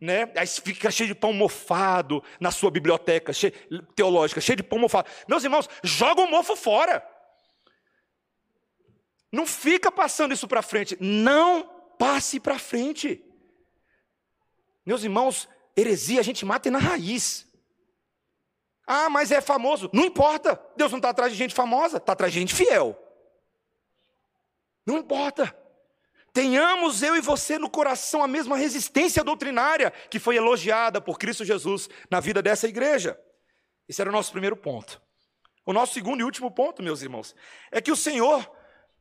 [0.00, 0.30] Né?
[0.36, 3.52] Aí fica cheio de pão mofado na sua biblioteca cheio,
[3.94, 5.08] teológica, cheio de pão mofado.
[5.26, 7.06] Meus irmãos, joga o mofo fora.
[9.32, 10.96] Não fica passando isso para frente.
[11.00, 11.64] Não
[11.98, 13.24] passe para frente.
[14.84, 17.46] Meus irmãos, heresia a gente mata na raiz.
[18.86, 19.90] Ah, mas é famoso.
[19.92, 20.60] Não importa.
[20.76, 22.96] Deus não está atrás de gente famosa, está atrás de gente fiel.
[24.86, 25.54] Não importa.
[26.32, 31.44] Tenhamos eu e você no coração a mesma resistência doutrinária que foi elogiada por Cristo
[31.44, 33.18] Jesus na vida dessa igreja.
[33.88, 35.00] Esse era o nosso primeiro ponto.
[35.64, 37.34] O nosso segundo e último ponto, meus irmãos,
[37.72, 38.48] é que o Senhor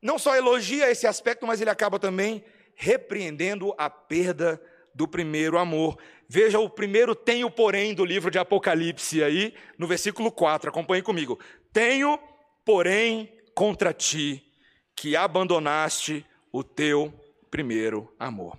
[0.02, 2.43] não só elogia esse aspecto, mas ele acaba também
[2.74, 4.62] repreendendo a perda
[4.93, 5.98] do primeiro amor.
[6.28, 11.38] Veja o primeiro tenho, porém, do livro de Apocalipse aí, no versículo 4, acompanhe comigo.
[11.74, 12.17] Tenho,
[12.63, 14.54] porém, contra ti
[14.95, 17.13] que abandonaste o teu
[17.51, 18.58] primeiro amor.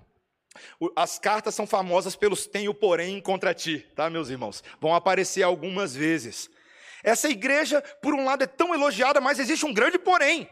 [0.95, 4.63] As cartas são famosas pelos tenho porém contra ti, tá, meus irmãos?
[4.81, 6.51] Vão aparecer algumas vezes.
[7.03, 10.49] Essa igreja, por um lado, é tão elogiada, mas existe um grande porém,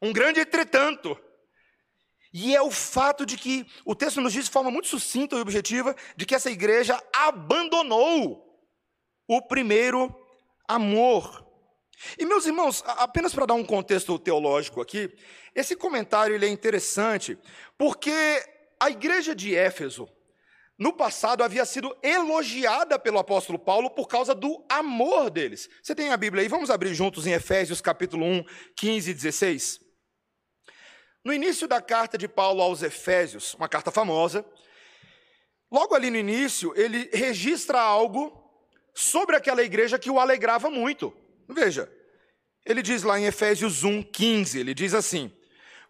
[0.00, 1.18] um grande entretanto.
[2.32, 5.40] E é o fato de que o texto nos diz de forma muito sucinta e
[5.40, 8.44] objetiva de que essa igreja abandonou
[9.28, 10.12] o primeiro
[10.66, 11.43] amor.
[12.18, 15.12] E meus irmãos, apenas para dar um contexto teológico aqui,
[15.54, 17.38] esse comentário ele é interessante,
[17.78, 18.12] porque
[18.80, 20.08] a igreja de Éfeso,
[20.76, 25.68] no passado, havia sido elogiada pelo apóstolo Paulo por causa do amor deles.
[25.82, 26.48] Você tem a Bíblia aí?
[26.48, 28.44] Vamos abrir juntos em Efésios capítulo 1,
[28.76, 29.80] 15 e 16.
[31.24, 34.44] No início da carta de Paulo aos Efésios, uma carta famosa,
[35.70, 38.44] logo ali no início, ele registra algo
[38.92, 41.16] sobre aquela igreja que o alegrava muito.
[41.48, 41.90] Veja,
[42.64, 45.30] ele diz lá em Efésios 1, 15, ele diz assim: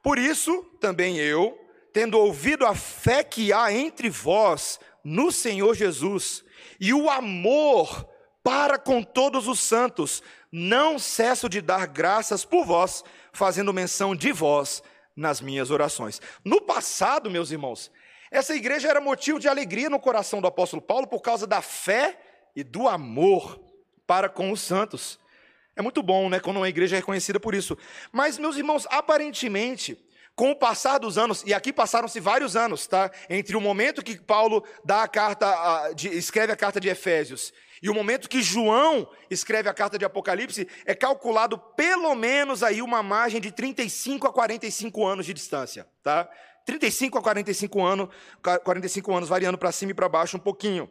[0.02, 1.58] Por isso também eu,
[1.92, 6.44] tendo ouvido a fé que há entre vós no Senhor Jesus
[6.80, 8.08] e o amor
[8.42, 14.32] para com todos os santos, não cesso de dar graças por vós, fazendo menção de
[14.32, 14.82] vós
[15.16, 16.20] nas minhas orações.
[16.44, 17.90] No passado, meus irmãos,
[18.30, 22.20] essa igreja era motivo de alegria no coração do apóstolo Paulo por causa da fé
[22.54, 23.60] e do amor
[24.06, 25.18] para com os santos.
[25.76, 27.76] É muito bom, né, quando uma igreja é reconhecida por isso.
[28.12, 29.98] Mas, meus irmãos, aparentemente,
[30.36, 33.10] com o passar dos anos, e aqui passaram-se vários anos, tá?
[33.30, 37.52] Entre o momento que Paulo dá a carta, a, de, escreve a carta de Efésios,
[37.82, 42.80] e o momento que João escreve a carta de Apocalipse, é calculado pelo menos aí
[42.80, 46.28] uma margem de 35 a 45 anos de distância, tá?
[46.64, 48.08] 35 a 45 anos,
[48.64, 50.90] 45 anos variando para cima e para baixo um pouquinho.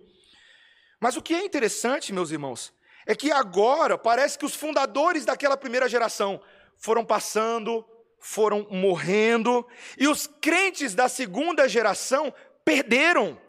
[1.01, 2.71] Mas o que é interessante, meus irmãos,
[3.05, 6.41] é que agora parece que os fundadores daquela primeira geração
[6.77, 7.85] foram passando,
[8.19, 13.39] foram morrendo, e os crentes da segunda geração perderam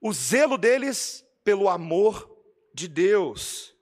[0.00, 2.28] o zelo deles pelo amor
[2.74, 3.74] de Deus.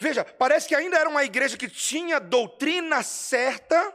[0.00, 3.94] Veja, parece que ainda era uma igreja que tinha doutrina certa,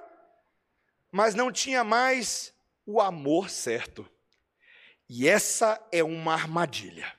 [1.11, 2.53] mas não tinha mais
[2.85, 4.09] o amor certo.
[5.09, 7.13] E essa é uma armadilha.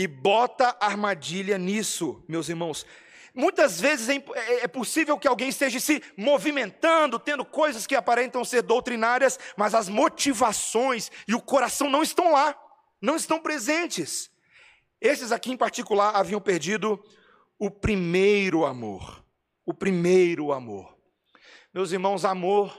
[0.00, 2.86] E bota armadilha nisso, meus irmãos.
[3.34, 8.42] Muitas vezes é, é, é, possível que alguém esteja se movimentando, tendo coisas que aparentam
[8.42, 12.58] ser doutrinárias, mas as motivações e o coração não estão lá,
[12.98, 14.30] não estão presentes.
[15.02, 16.98] Esses aqui em particular haviam perdido
[17.58, 19.22] o primeiro amor.
[19.66, 20.96] O primeiro amor.
[21.74, 22.74] Meus irmãos, amor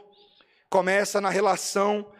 [0.71, 2.12] começa na relação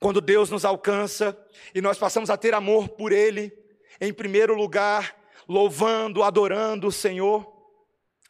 [0.00, 1.36] quando Deus nos alcança
[1.74, 3.65] e nós passamos a ter amor por Ele,
[4.00, 5.16] em primeiro lugar,
[5.48, 7.56] louvando, adorando o Senhor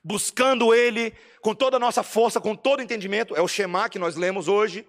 [0.06, 3.98] buscando Ele com toda a nossa força, com todo o entendimento, é o Shema que
[3.98, 4.86] nós lemos hoje.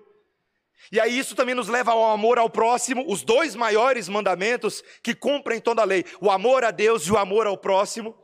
[0.91, 5.15] E aí isso também nos leva ao amor ao próximo, os dois maiores mandamentos que
[5.15, 8.15] cumprem toda a lei: o amor a Deus e o amor ao próximo.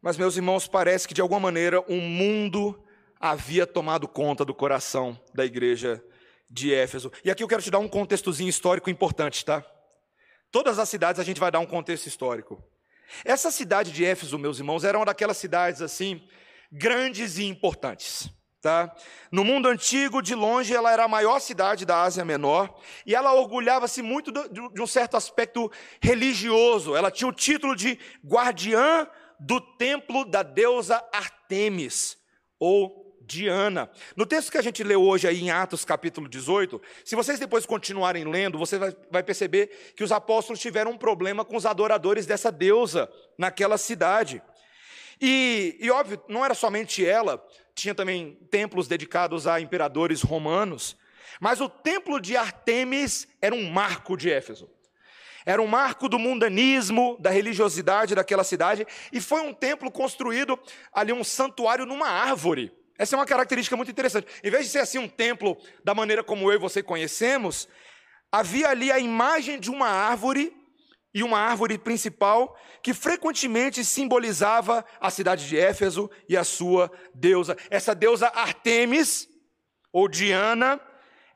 [0.00, 2.82] Mas, meus irmãos, parece que de alguma maneira um mundo
[3.20, 6.02] havia tomado conta do coração da igreja
[6.50, 7.12] de Éfeso.
[7.24, 9.64] E aqui eu quero te dar um contextozinho histórico importante, tá?
[10.50, 12.62] Todas as cidades a gente vai dar um contexto histórico.
[13.24, 16.22] Essa cidade de Éfeso, meus irmãos, era uma daquelas cidades assim,
[16.70, 18.30] grandes e importantes.
[18.60, 18.92] Tá?
[19.30, 23.32] No mundo antigo, de longe, ela era a maior cidade da Ásia Menor e ela
[23.32, 25.70] orgulhava-se muito de um certo aspecto
[26.02, 26.96] religioso.
[26.96, 29.06] Ela tinha o título de guardiã
[29.38, 32.18] do templo da deusa Artemis,
[32.58, 33.90] ou Diana.
[34.16, 37.66] No texto que a gente leu hoje aí em Atos capítulo 18, se vocês depois
[37.66, 42.24] continuarem lendo, você vai, vai perceber que os apóstolos tiveram um problema com os adoradores
[42.24, 44.42] dessa deusa naquela cidade.
[45.20, 50.96] E, e óbvio, não era somente ela, tinha também templos dedicados a imperadores romanos,
[51.38, 54.70] mas o templo de Artemis era um marco de Éfeso.
[55.44, 60.58] Era um marco do mundanismo, da religiosidade daquela cidade, e foi um templo construído
[60.92, 62.72] ali, um santuário numa árvore.
[62.98, 64.26] Essa é uma característica muito interessante.
[64.42, 67.68] Em vez de ser assim um templo da maneira como eu e você conhecemos,
[68.30, 70.52] havia ali a imagem de uma árvore
[71.14, 77.56] e uma árvore principal que frequentemente simbolizava a cidade de Éfeso e a sua deusa.
[77.70, 79.28] Essa deusa Artemis
[79.92, 80.80] ou Diana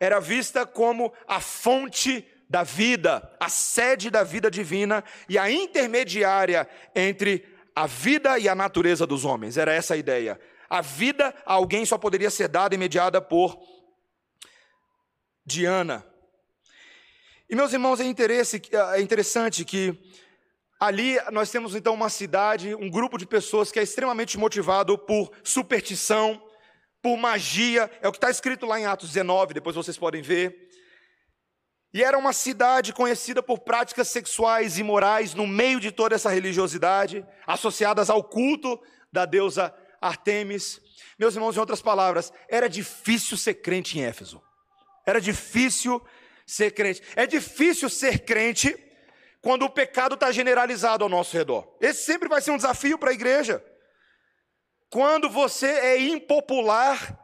[0.00, 6.68] era vista como a fonte da vida, a sede da vida divina e a intermediária
[6.94, 9.56] entre a vida e a natureza dos homens.
[9.56, 10.38] Era essa a ideia.
[10.72, 13.62] A vida a alguém só poderia ser dada e mediada por
[15.44, 16.02] Diana.
[17.46, 18.06] E meus irmãos, é,
[18.96, 19.94] é interessante que
[20.80, 25.30] ali nós temos então uma cidade, um grupo de pessoas que é extremamente motivado por
[25.44, 26.42] superstição,
[27.02, 30.70] por magia, é o que está escrito lá em Atos 19, depois vocês podem ver.
[31.92, 36.30] E era uma cidade conhecida por práticas sexuais e morais no meio de toda essa
[36.30, 38.80] religiosidade, associadas ao culto
[39.12, 40.80] da deusa Artemis.
[41.18, 44.42] Meus irmãos, em outras palavras, era difícil ser crente em Éfeso.
[45.06, 46.04] Era difícil
[46.46, 47.02] ser crente.
[47.16, 48.76] É difícil ser crente
[49.40, 51.76] quando o pecado está generalizado ao nosso redor.
[51.80, 53.64] Esse sempre vai ser um desafio para a igreja.
[54.90, 57.18] Quando você é impopular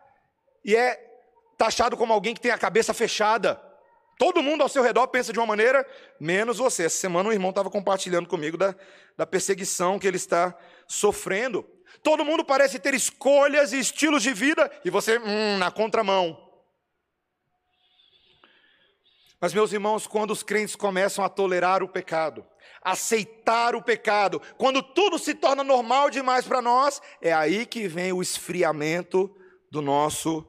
[0.64, 0.97] e é
[1.59, 3.61] taxado como alguém que tem a cabeça fechada.
[4.19, 5.87] Todo mundo ao seu redor pensa de uma maneira,
[6.19, 6.85] menos você.
[6.85, 8.75] Essa semana um irmão estava compartilhando comigo da,
[9.17, 11.64] da perseguição que ele está sofrendo.
[12.03, 16.49] Todo mundo parece ter escolhas e estilos de vida, e você, hum, na contramão.
[19.41, 22.45] Mas, meus irmãos, quando os crentes começam a tolerar o pecado,
[22.83, 28.13] aceitar o pecado, quando tudo se torna normal demais para nós, é aí que vem
[28.13, 29.35] o esfriamento
[29.71, 30.45] do nosso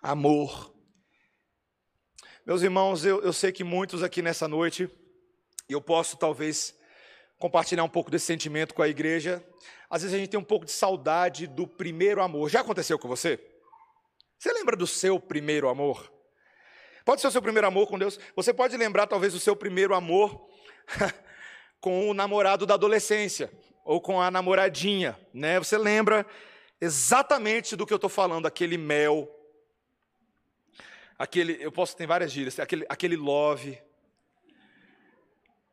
[0.00, 0.72] amor.
[2.46, 4.88] Meus irmãos, eu, eu sei que muitos aqui nessa noite,
[5.68, 6.74] eu posso talvez
[7.40, 9.42] compartilhar um pouco desse sentimento com a igreja.
[9.88, 12.50] Às vezes a gente tem um pouco de saudade do primeiro amor.
[12.50, 13.40] Já aconteceu com você?
[14.38, 16.12] Você lembra do seu primeiro amor?
[17.02, 18.20] Pode ser o seu primeiro amor com Deus.
[18.36, 20.48] Você pode lembrar, talvez, do seu primeiro amor
[21.80, 23.50] com o namorado da adolescência,
[23.86, 25.58] ou com a namoradinha, né?
[25.58, 26.26] Você lembra
[26.78, 29.28] exatamente do que eu estou falando, aquele mel,
[31.18, 33.80] aquele, eu posso, tem várias gírias, aquele, aquele love,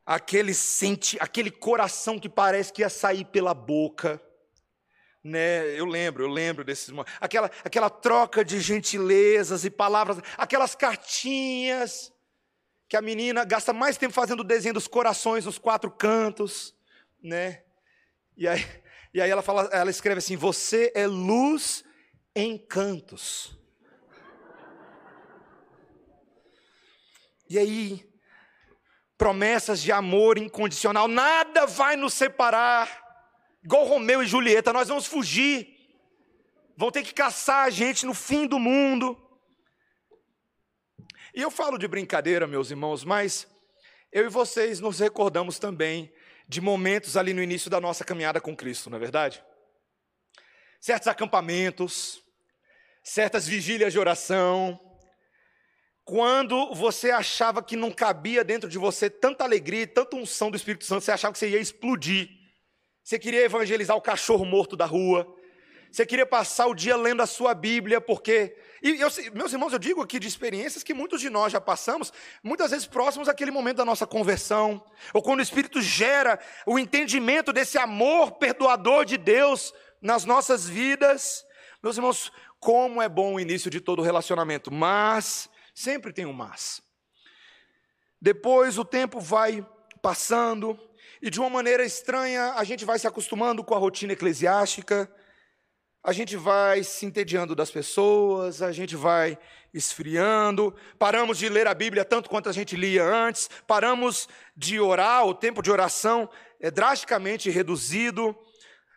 [0.07, 4.21] aquele sente, aquele coração que parece que ia sair pela boca,
[5.21, 5.77] né?
[5.77, 6.89] Eu lembro, eu lembro desses
[7.19, 12.13] aquela aquela troca de gentilezas e palavras, aquelas cartinhas
[12.87, 16.73] que a menina gasta mais tempo fazendo o desenho dos corações nos quatro cantos,
[17.21, 17.63] né?
[18.37, 18.65] E aí,
[19.13, 21.83] e aí ela fala, ela escreve assim: "Você é luz
[22.33, 23.57] em cantos".
[27.49, 28.07] E aí,
[29.17, 33.05] promessas de amor incondicional, nada vai nos separar.
[33.63, 35.75] Igual Romeu e Julieta, nós vamos fugir.
[36.77, 39.17] Vão ter que caçar a gente no fim do mundo.
[41.33, 43.47] E eu falo de brincadeira, meus irmãos, mas
[44.11, 46.13] eu e vocês nos recordamos também
[46.47, 49.43] de momentos ali no início da nossa caminhada com Cristo, não é verdade?
[50.79, 52.23] Certos acampamentos,
[53.03, 54.79] certas vigílias de oração,
[56.07, 60.85] quando você achava que não cabia dentro de você tanta alegria, tanta unção do Espírito
[60.85, 62.29] Santo, você achava que você ia explodir.
[63.03, 65.27] Você queria evangelizar o cachorro morto da rua.
[65.91, 68.55] Você queria passar o dia lendo a sua Bíblia, porque.
[68.81, 72.13] E eu, meus irmãos, eu digo aqui de experiências que muitos de nós já passamos,
[72.41, 74.81] muitas vezes próximos àquele momento da nossa conversão,
[75.13, 81.45] ou quando o Espírito gera o entendimento desse amor perdoador de Deus nas nossas vidas.
[81.83, 86.81] Meus irmãos, como é bom o início de todo relacionamento, mas Sempre tem um mas.
[88.19, 89.63] Depois o tempo vai
[90.01, 90.75] passando
[91.21, 95.07] e de uma maneira estranha a gente vai se acostumando com a rotina eclesiástica,
[96.03, 99.37] a gente vai se entediando das pessoas, a gente vai
[99.71, 105.27] esfriando, paramos de ler a Bíblia tanto quanto a gente lia antes, paramos de orar,
[105.27, 106.27] o tempo de oração
[106.59, 108.35] é drasticamente reduzido,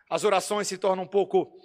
[0.09, 1.60] as orações se tornam um pouco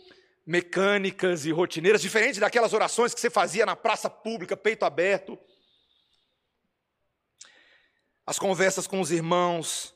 [0.46, 5.36] mecânicas e rotineiras, diferente daquelas orações que você fazia na praça pública, peito aberto.
[8.24, 9.94] As conversas com os irmãos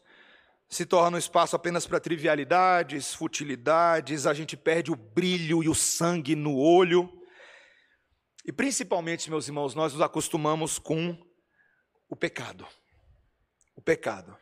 [0.68, 6.34] se tornam espaço apenas para trivialidades, futilidades, a gente perde o brilho e o sangue
[6.34, 7.12] no olho.
[8.44, 11.16] E principalmente, meus irmãos, nós nos acostumamos com
[12.08, 12.66] o pecado.
[13.76, 14.36] O pecado.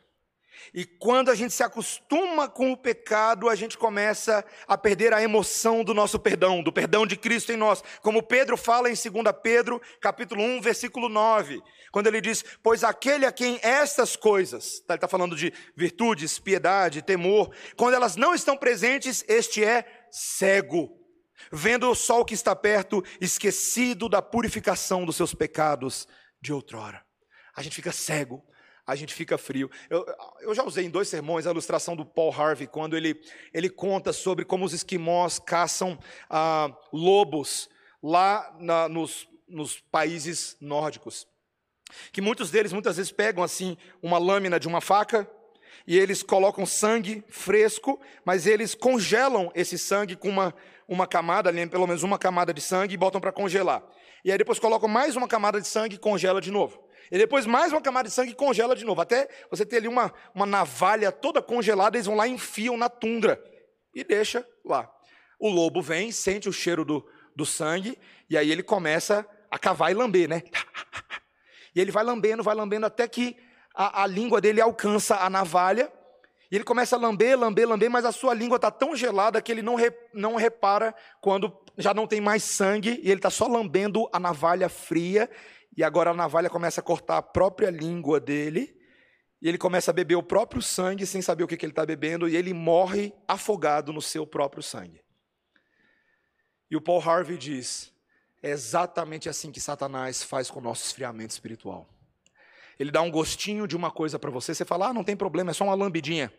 [0.72, 5.22] E quando a gente se acostuma com o pecado, a gente começa a perder a
[5.22, 7.82] emoção do nosso perdão, do perdão de Cristo em nós.
[8.02, 9.04] Como Pedro fala em 2
[9.42, 14.94] Pedro, capítulo 1, versículo 9, quando ele diz: "Pois aquele a quem estas coisas", tá,
[14.94, 20.90] ele está falando de virtudes, piedade, temor, quando elas não estão presentes, este é cego,
[21.50, 26.06] vendo o sol que está perto, esquecido da purificação dos seus pecados
[26.40, 27.02] de outrora.
[27.54, 28.44] A gente fica cego
[28.88, 29.70] a gente fica frio.
[29.90, 30.06] Eu,
[30.40, 33.20] eu já usei em dois sermões a ilustração do Paul Harvey, quando ele,
[33.52, 35.98] ele conta sobre como os esquimós caçam
[36.30, 37.68] ah, lobos
[38.02, 41.28] lá na, nos, nos países nórdicos.
[42.10, 45.30] Que muitos deles, muitas vezes, pegam assim uma lâmina de uma faca
[45.86, 50.54] e eles colocam sangue fresco, mas eles congelam esse sangue com uma,
[50.88, 53.82] uma camada, pelo menos uma camada de sangue, e botam para congelar.
[54.24, 56.87] E aí depois colocam mais uma camada de sangue e congela de novo.
[57.10, 59.00] E depois mais uma camada de sangue e congela de novo.
[59.00, 62.88] Até você ter ali uma, uma navalha toda congelada, eles vão lá e enfiam na
[62.88, 63.42] tundra
[63.94, 64.90] e deixa lá.
[65.40, 67.98] O lobo vem, sente o cheiro do, do sangue,
[68.28, 70.42] e aí ele começa a cavar e lamber, né?
[71.74, 73.36] E ele vai lambendo, vai lambendo, até que
[73.72, 75.92] a, a língua dele alcança a navalha,
[76.50, 79.52] E ele começa a lamber, lamber, lamber, mas a sua língua está tão gelada que
[79.52, 83.46] ele não, re, não repara quando já não tem mais sangue e ele está só
[83.46, 85.30] lambendo a navalha fria.
[85.76, 88.76] E agora a navalha começa a cortar a própria língua dele.
[89.40, 91.86] E ele começa a beber o próprio sangue sem saber o que, que ele está
[91.86, 92.28] bebendo.
[92.28, 95.00] E ele morre afogado no seu próprio sangue.
[96.70, 97.92] E o Paul Harvey diz:
[98.42, 101.88] é exatamente assim que Satanás faz com o nosso esfriamento espiritual.
[102.78, 105.50] Ele dá um gostinho de uma coisa para você, você fala, ah, não tem problema,
[105.50, 106.32] é só uma lambidinha.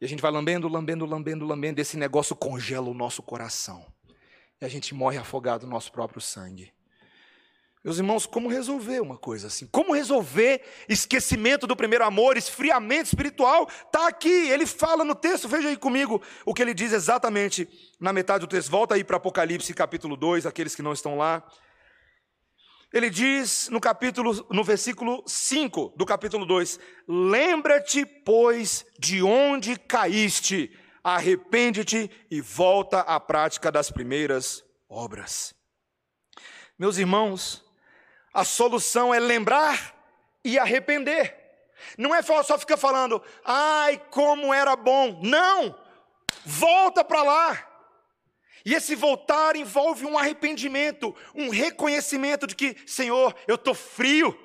[0.00, 3.86] E a gente vai lambendo, lambendo, lambendo, lambendo, esse negócio congela o nosso coração.
[4.60, 6.70] E a gente morre afogado no nosso próprio sangue.
[7.84, 9.66] Meus irmãos, como resolver uma coisa assim?
[9.66, 13.68] Como resolver esquecimento do primeiro amor, esfriamento espiritual?
[13.68, 17.68] Está aqui, ele fala no texto, veja aí comigo o que ele diz exatamente
[18.00, 18.70] na metade do texto.
[18.70, 21.46] Volta aí para Apocalipse capítulo 2, aqueles que não estão lá.
[22.90, 30.74] Ele diz no capítulo, no versículo 5 do capítulo 2: Lembra-te, pois, de onde caíste,
[31.02, 35.54] arrepende-te e volta à prática das primeiras obras.
[36.78, 37.63] Meus irmãos,
[38.34, 39.94] a solução é lembrar
[40.44, 41.42] e arrepender.
[41.96, 45.20] Não é só ficar falando, ai, como era bom.
[45.22, 45.78] Não!
[46.44, 47.70] Volta para lá.
[48.64, 54.36] E esse voltar envolve um arrependimento, um reconhecimento de que, Senhor, eu estou frio,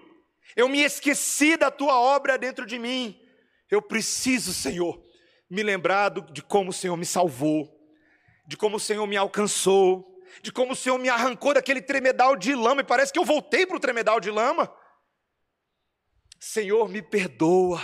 [0.56, 3.20] eu me esqueci da tua obra dentro de mim.
[3.72, 5.02] Eu preciso, Senhor,
[5.50, 7.74] me lembrar de como o Senhor me salvou,
[8.46, 12.54] de como o Senhor me alcançou, de como o Senhor me arrancou daquele tremedal de
[12.56, 14.72] lama, e parece que eu voltei para o tremedal de lama.
[16.40, 17.82] Senhor, me perdoa,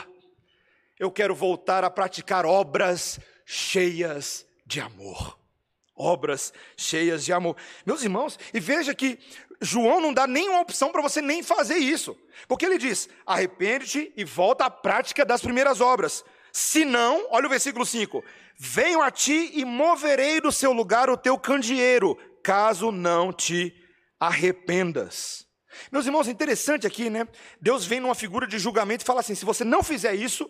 [1.00, 5.38] eu quero voltar a praticar obras cheias de amor.
[5.96, 7.56] Obras cheias de amor.
[7.86, 9.18] Meus irmãos, e veja que
[9.62, 12.18] João não dá nenhuma opção para você nem fazer isso,
[12.48, 16.24] porque ele diz: arrepende-te e volta à prática das primeiras obras.
[16.52, 18.24] Se não, olha o versículo 5:
[18.58, 23.74] Venho a ti e moverei do seu lugar o teu candeeiro, caso não te
[24.20, 25.48] arrependas.
[25.92, 27.28] Meus irmãos, interessante aqui, né?
[27.60, 30.48] Deus vem numa figura de julgamento e fala assim: se você não fizer isso,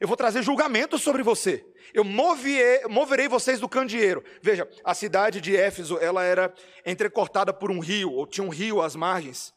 [0.00, 1.62] eu vou trazer julgamento sobre você.
[1.92, 4.24] Eu moverei, moverei vocês do candeeiro.
[4.40, 6.52] Veja, a cidade de Éfeso, ela era
[6.86, 9.52] entrecortada por um rio, ou tinha um rio às margens.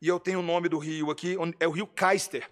[0.00, 2.48] E eu tenho o nome do rio aqui, é o rio Caister.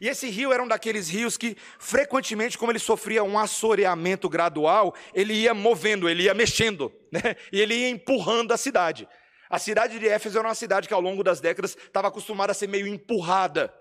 [0.00, 4.94] E esse rio era um daqueles rios que, frequentemente, como ele sofria um assoreamento gradual,
[5.12, 7.36] ele ia movendo, ele ia mexendo, né?
[7.52, 9.08] e ele ia empurrando a cidade.
[9.50, 12.54] A cidade de Éfeso era uma cidade que, ao longo das décadas, estava acostumada a
[12.54, 13.72] ser meio empurrada.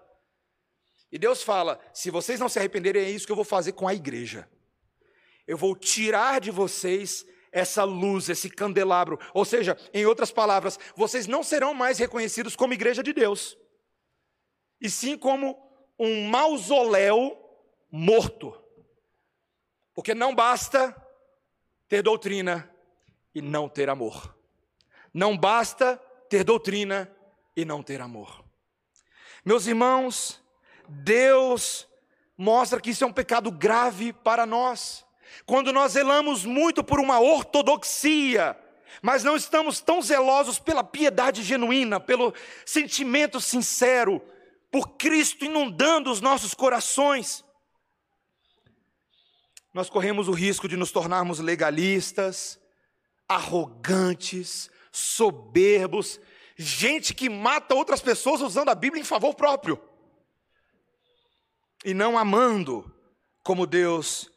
[1.11, 3.87] E Deus fala: se vocês não se arrependerem, é isso que eu vou fazer com
[3.87, 4.49] a igreja.
[5.47, 9.19] Eu vou tirar de vocês essa luz, esse candelabro.
[9.33, 13.57] Ou seja, em outras palavras, vocês não serão mais reconhecidos como igreja de Deus,
[14.79, 15.70] e sim como
[16.03, 17.37] um mausoléu
[17.91, 18.59] morto.
[19.93, 20.95] Porque não basta
[21.87, 22.67] ter doutrina
[23.35, 24.35] e não ter amor.
[25.13, 25.97] Não basta
[26.27, 27.07] ter doutrina
[27.55, 28.43] e não ter amor.
[29.45, 30.41] Meus irmãos,
[30.89, 31.87] Deus
[32.35, 35.05] mostra que isso é um pecado grave para nós.
[35.45, 38.57] Quando nós zelamos muito por uma ortodoxia,
[39.03, 42.33] mas não estamos tão zelosos pela piedade genuína, pelo
[42.65, 44.19] sentimento sincero,
[44.71, 47.43] por Cristo inundando os nossos corações,
[49.73, 52.59] nós corremos o risco de nos tornarmos legalistas,
[53.27, 56.19] arrogantes, soberbos,
[56.57, 59.81] gente que mata outras pessoas usando a Bíblia em favor próprio.
[61.83, 62.93] E não amando
[63.43, 64.31] como Deus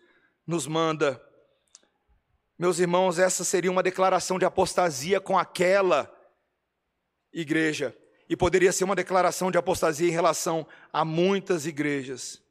[0.47, 1.21] nos manda.
[2.59, 6.11] Meus irmãos, essa seria uma declaração de apostasia com aquela
[7.33, 7.97] igreja
[8.29, 12.43] e poderia ser uma declaração de apostasia em relação a muitas igrejas.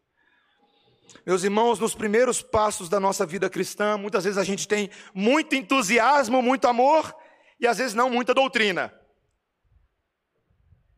[1.26, 5.56] Meus irmãos, nos primeiros passos da nossa vida cristã, muitas vezes a gente tem muito
[5.56, 7.16] entusiasmo, muito amor
[7.60, 8.94] e às vezes não muita doutrina.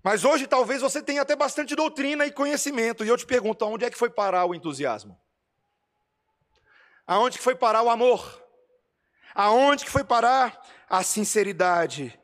[0.03, 3.85] Mas hoje talvez você tenha até bastante doutrina e conhecimento, e eu te pergunto, aonde
[3.85, 5.19] é que foi parar o entusiasmo?
[7.07, 8.43] Aonde que foi parar o amor?
[9.33, 10.59] Aonde que foi parar
[10.89, 12.19] a sinceridade?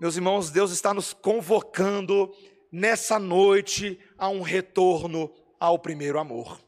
[0.00, 2.34] Meus irmãos, Deus está nos convocando
[2.70, 6.60] nessa noite a um retorno ao primeiro amor.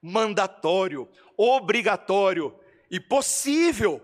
[0.00, 2.54] Mandatório, obrigatório
[2.88, 4.00] e possível.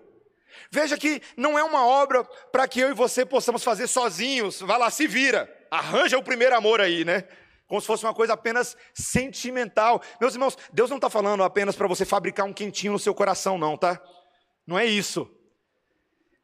[0.72, 4.60] Veja que não é uma obra para que eu e você possamos fazer sozinhos.
[4.60, 5.48] Vai lá, se vira.
[5.70, 7.24] Arranja o primeiro amor aí, né?
[7.68, 10.02] Como se fosse uma coisa apenas sentimental.
[10.20, 13.56] Meus irmãos, Deus não está falando apenas para você fabricar um quentinho no seu coração,
[13.56, 14.02] não, tá?
[14.66, 15.30] Não é isso.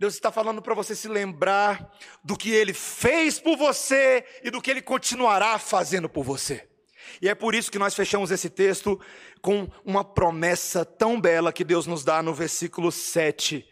[0.04, 1.90] Deus está falando para você se lembrar
[2.22, 6.68] do que Ele fez por você e do que Ele continuará fazendo por você.
[7.22, 9.00] E é por isso que nós fechamos esse texto
[9.40, 13.66] com uma promessa tão bela que Deus nos dá no versículo 7,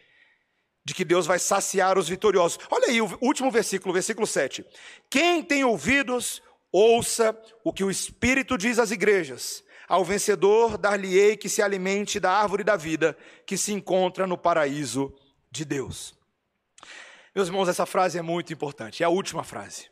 [0.83, 2.59] de que Deus vai saciar os vitoriosos.
[2.71, 4.65] Olha aí o último versículo, versículo 7.
[5.11, 9.63] Quem tem ouvidos, ouça o que o Espírito diz às igrejas.
[9.87, 13.15] Ao vencedor dar-lhe-ei que se alimente da árvore da vida
[13.45, 15.15] que se encontra no paraíso
[15.53, 16.22] de Deus.
[17.35, 19.91] Meus irmãos, essa frase é muito importante, é a última frase.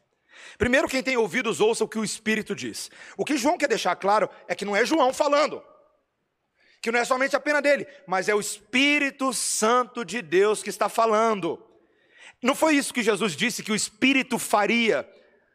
[0.59, 2.91] Primeiro, quem tem ouvidos, ouça o que o Espírito diz.
[3.17, 5.63] O que João quer deixar claro é que não é João falando,
[6.83, 10.71] que não é somente a pena dele, mas é o Espírito Santo de Deus que
[10.71, 11.63] está falando.
[12.43, 15.09] Não foi isso que Jesus disse que o Espírito faria?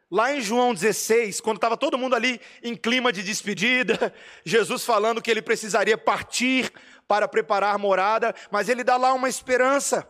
[0.08, 4.14] Lá em João 16, quando estava todo mundo ali em clima de despedida,
[4.44, 6.72] Jesus falando que ele precisaria partir
[7.08, 10.08] para preparar morada, mas ele dá lá uma esperança.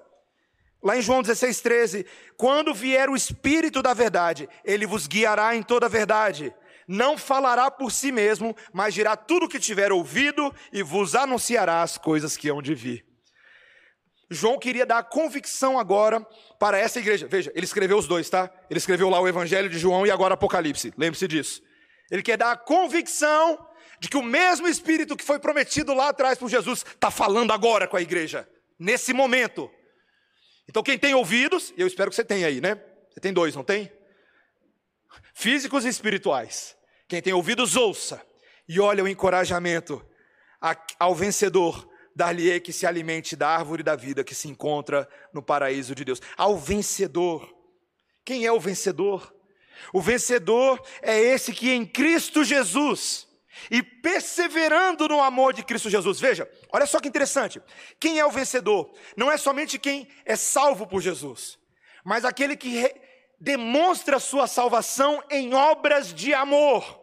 [0.86, 2.06] Lá em João 16, 13:
[2.36, 6.54] Quando vier o Espírito da verdade, ele vos guiará em toda a verdade.
[6.86, 11.82] Não falará por si mesmo, mas dirá tudo o que tiver ouvido e vos anunciará
[11.82, 13.04] as coisas que hão de vir.
[14.30, 16.24] João queria dar convicção agora
[16.56, 17.26] para essa igreja.
[17.26, 18.48] Veja, ele escreveu os dois, tá?
[18.70, 20.94] Ele escreveu lá o Evangelho de João e agora Apocalipse.
[20.96, 21.62] Lembre-se disso.
[22.08, 23.58] Ele quer dar a convicção
[23.98, 27.88] de que o mesmo Espírito que foi prometido lá atrás por Jesus está falando agora
[27.88, 29.68] com a igreja, nesse momento.
[30.68, 32.80] Então, quem tem ouvidos, eu espero que você tenha aí, né?
[33.10, 33.90] Você tem dois, não tem?
[35.34, 36.76] Físicos e espirituais.
[37.08, 38.20] Quem tem ouvidos, ouça.
[38.68, 40.04] E olha o encorajamento
[40.98, 45.94] ao vencedor, dar-lhe que se alimente da árvore da vida que se encontra no paraíso
[45.94, 46.20] de Deus.
[46.36, 47.48] Ao vencedor.
[48.24, 49.34] Quem é o vencedor?
[49.92, 53.25] O vencedor é esse que em Cristo Jesus
[53.70, 56.20] e perseverando no amor de Cristo Jesus.
[56.20, 57.60] Veja, olha só que interessante.
[57.98, 58.92] Quem é o vencedor?
[59.16, 61.58] Não é somente quem é salvo por Jesus,
[62.04, 62.94] mas aquele que
[63.40, 67.02] demonstra sua salvação em obras de amor.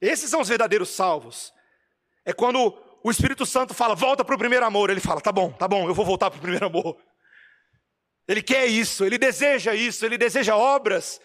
[0.00, 1.52] Esses são os verdadeiros salvos.
[2.24, 4.90] É quando o Espírito Santo fala, volta para o primeiro amor.
[4.90, 6.96] Ele fala, tá bom, tá bom, eu vou voltar para o primeiro amor.
[8.28, 11.20] Ele quer isso, ele deseja isso, ele deseja obras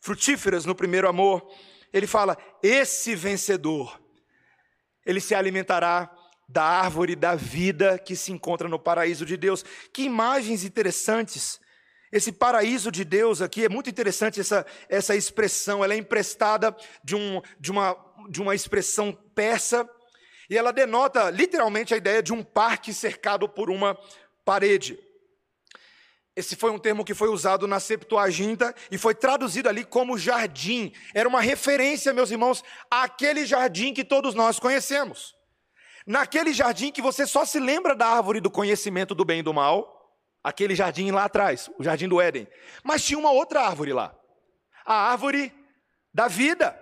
[0.00, 1.42] frutíferas no primeiro amor
[1.94, 4.00] ele fala: esse vencedor,
[5.06, 6.10] ele se alimentará
[6.48, 9.64] da árvore da vida que se encontra no paraíso de Deus.
[9.92, 11.60] Que imagens interessantes.
[12.10, 17.16] Esse paraíso de Deus aqui é muito interessante essa, essa expressão, ela é emprestada de,
[17.16, 17.96] um, de, uma,
[18.28, 19.88] de uma expressão persa,
[20.48, 23.98] e ela denota literalmente a ideia de um parque cercado por uma
[24.44, 24.96] parede.
[26.36, 30.92] Esse foi um termo que foi usado na Septuaginta e foi traduzido ali como jardim.
[31.14, 35.34] Era uma referência, meus irmãos, àquele jardim que todos nós conhecemos.
[36.04, 39.54] Naquele jardim que você só se lembra da árvore do conhecimento do bem e do
[39.54, 39.94] mal,
[40.42, 42.48] aquele jardim lá atrás, o jardim do Éden.
[42.82, 44.14] Mas tinha uma outra árvore lá,
[44.84, 45.54] a árvore
[46.12, 46.78] da vida.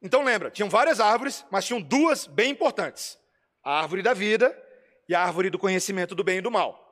[0.00, 3.18] Então lembra, tinham várias árvores, mas tinham duas bem importantes:
[3.62, 4.56] a árvore da vida
[5.08, 6.85] e a árvore do conhecimento do bem e do mal.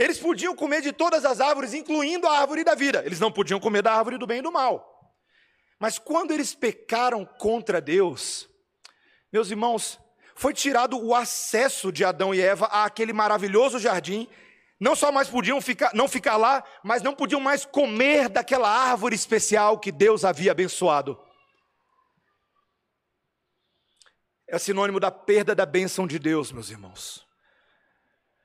[0.00, 3.02] Eles podiam comer de todas as árvores, incluindo a árvore da vida.
[3.04, 5.14] Eles não podiam comer da árvore do bem e do mal.
[5.78, 8.48] Mas quando eles pecaram contra Deus,
[9.30, 10.00] meus irmãos,
[10.34, 14.26] foi tirado o acesso de Adão e Eva àquele maravilhoso jardim.
[14.80, 19.14] Não só mais podiam ficar, não ficar lá, mas não podiam mais comer daquela árvore
[19.14, 21.22] especial que Deus havia abençoado.
[24.48, 27.29] É sinônimo da perda da bênção de Deus, meus irmãos.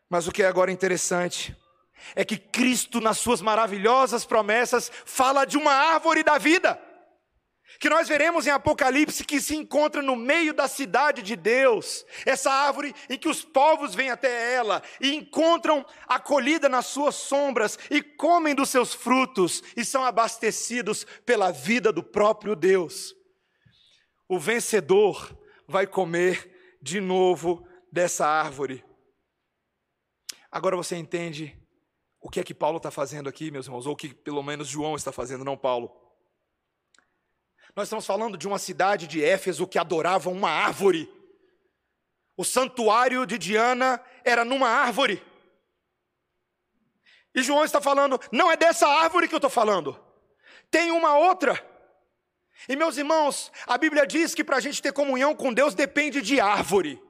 [0.10, 1.56] Mas o que é agora interessante
[2.16, 6.80] é que Cristo, nas suas maravilhosas promessas, fala de uma árvore da vida,
[7.80, 12.52] que nós veremos em Apocalipse que se encontra no meio da cidade de Deus, essa
[12.52, 18.02] árvore em que os povos vêm até ela e encontram acolhida nas suas sombras e
[18.02, 23.14] comem dos seus frutos e são abastecidos pela vida do próprio Deus.
[24.28, 25.38] O vencedor
[25.68, 28.84] vai comer de novo dessa árvore.
[30.56, 31.54] Agora você entende
[32.22, 34.70] o que é que Paulo está fazendo aqui, meus irmãos, ou o que pelo menos
[34.70, 35.94] João está fazendo, não Paulo.
[37.76, 41.12] Nós estamos falando de uma cidade de Éfeso que adorava uma árvore.
[42.38, 45.22] O santuário de Diana era numa árvore.
[47.36, 50.02] E João está falando, não é dessa árvore que eu estou falando,
[50.72, 51.62] tem uma outra.
[52.70, 56.22] E meus irmãos, a Bíblia diz que para a gente ter comunhão com Deus depende
[56.22, 57.05] de árvore.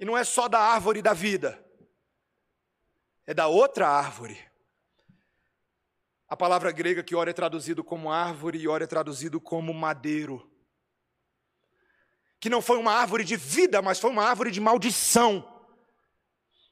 [0.00, 1.62] E não é só da árvore da vida,
[3.26, 4.42] é da outra árvore.
[6.26, 10.50] A palavra grega que ora é traduzido como árvore e ora é traduzido como madeiro.
[12.40, 15.46] Que não foi uma árvore de vida, mas foi uma árvore de maldição.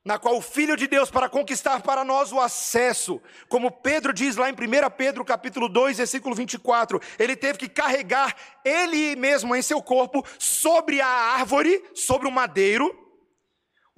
[0.04, 4.36] na qual o Filho de Deus, para conquistar para nós o acesso, como Pedro diz
[4.36, 4.56] lá em 1
[4.96, 11.02] Pedro capítulo 2, versículo 24, ele teve que carregar ele mesmo em seu corpo, sobre
[11.02, 13.07] a árvore, sobre o madeiro,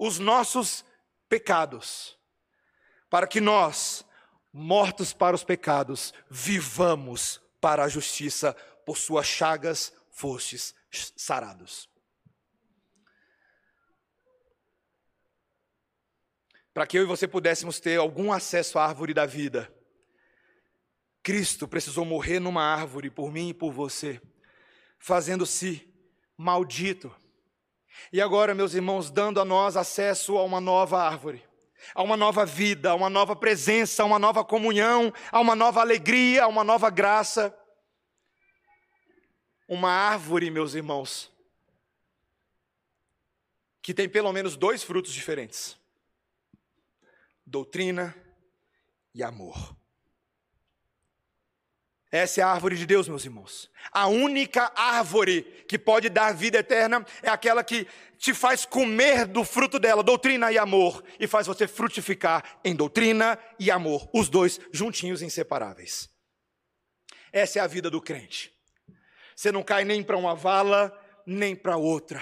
[0.03, 0.83] os nossos
[1.29, 2.17] pecados,
[3.07, 4.03] para que nós,
[4.51, 10.73] mortos para os pecados, vivamos para a justiça, por suas chagas fostes
[11.15, 11.87] sarados.
[16.73, 19.69] para que eu e você pudéssemos ter algum acesso à árvore da vida.
[21.21, 24.21] Cristo precisou morrer numa árvore por mim e por você,
[24.97, 25.85] fazendo-se
[26.37, 27.13] maldito.
[28.11, 31.43] E agora, meus irmãos, dando a nós acesso a uma nova árvore,
[31.93, 35.81] a uma nova vida, a uma nova presença, a uma nova comunhão, a uma nova
[35.81, 37.57] alegria, a uma nova graça.
[39.67, 41.31] Uma árvore, meus irmãos,
[43.81, 45.79] que tem pelo menos dois frutos diferentes
[47.51, 48.15] doutrina
[49.13, 49.75] e amor.
[52.11, 53.71] Essa é a árvore de Deus, meus irmãos.
[53.89, 57.87] A única árvore que pode dar vida eterna é aquela que
[58.17, 63.39] te faz comer do fruto dela, doutrina e amor, e faz você frutificar em doutrina
[63.57, 66.09] e amor, os dois juntinhos, inseparáveis.
[67.31, 68.51] Essa é a vida do crente.
[69.33, 70.93] Você não cai nem para uma vala,
[71.25, 72.21] nem para outra.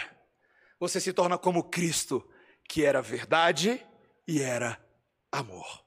[0.80, 2.26] Você se torna como Cristo,
[2.70, 3.84] que era verdade
[4.28, 4.80] e era
[5.32, 5.84] amor.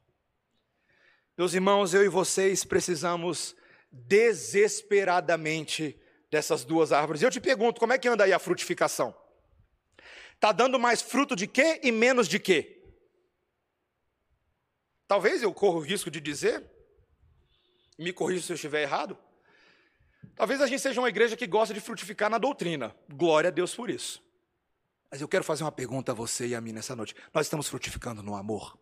[1.38, 3.56] Meus irmãos, eu e vocês precisamos
[3.92, 7.20] desesperadamente dessas duas árvores.
[7.20, 9.14] Eu te pergunto, como é que anda aí a frutificação?
[10.34, 12.82] Está dando mais fruto de quê e menos de quê?
[15.06, 16.64] Talvez eu corra o risco de dizer,
[17.98, 19.18] me corrija se eu estiver errado.
[20.34, 22.96] Talvez a gente seja uma igreja que gosta de frutificar na doutrina.
[23.08, 24.22] Glória a Deus por isso.
[25.10, 27.14] Mas eu quero fazer uma pergunta a você e a mim nessa noite.
[27.34, 28.78] Nós estamos frutificando no amor?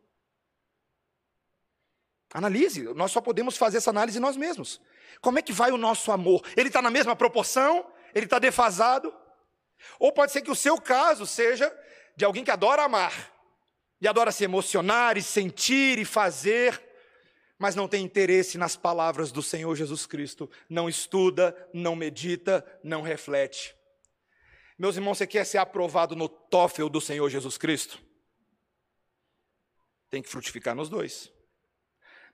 [2.32, 4.80] Analise, nós só podemos fazer essa análise nós mesmos.
[5.20, 6.42] Como é que vai o nosso amor?
[6.56, 7.86] Ele está na mesma proporção?
[8.14, 9.14] Ele está defasado?
[9.98, 11.72] Ou pode ser que o seu caso seja
[12.16, 13.32] de alguém que adora amar,
[14.00, 16.82] e adora se emocionar, e sentir, e fazer,
[17.58, 23.02] mas não tem interesse nas palavras do Senhor Jesus Cristo, não estuda, não medita, não
[23.02, 23.74] reflete.
[24.78, 28.00] Meus irmãos, você quer ser aprovado no TOEFL do Senhor Jesus Cristo?
[30.08, 31.30] Tem que frutificar nos dois.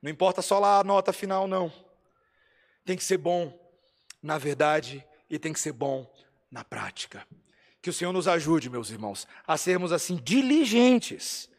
[0.01, 1.73] Não importa só lá a nota final, não.
[2.87, 3.53] Tem que ser bom
[4.23, 6.11] na verdade e tem que ser bom
[6.51, 7.27] na prática.
[7.83, 11.51] Que o Senhor nos ajude, meus irmãos, a sermos assim diligentes.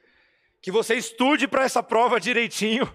[0.61, 2.91] Que você estude para essa prova direitinho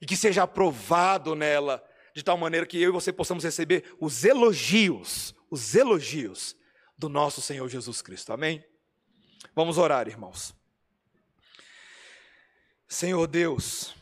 [0.00, 4.24] e que seja aprovado nela, de tal maneira que eu e você possamos receber os
[4.24, 6.56] elogios, os elogios
[6.96, 8.32] do nosso Senhor Jesus Cristo.
[8.32, 8.64] Amém?
[9.54, 10.54] Vamos orar, irmãos.
[12.88, 13.94] Senhor Deus,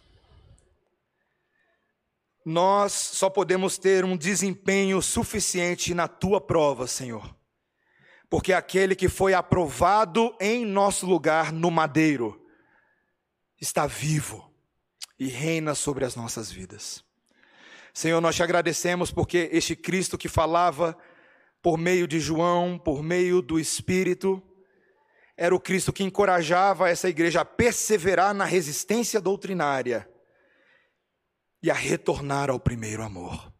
[2.44, 7.34] nós só podemos ter um desempenho suficiente na tua prova, Senhor.
[8.28, 12.44] Porque aquele que foi aprovado em nosso lugar no madeiro
[13.60, 14.50] está vivo
[15.18, 17.04] e reina sobre as nossas vidas.
[17.94, 20.96] Senhor, nós te agradecemos porque este Cristo que falava
[21.60, 24.42] por meio de João, por meio do Espírito,
[25.36, 30.08] era o Cristo que encorajava essa igreja a perseverar na resistência doutrinária
[31.62, 33.52] e a retornar ao primeiro amor.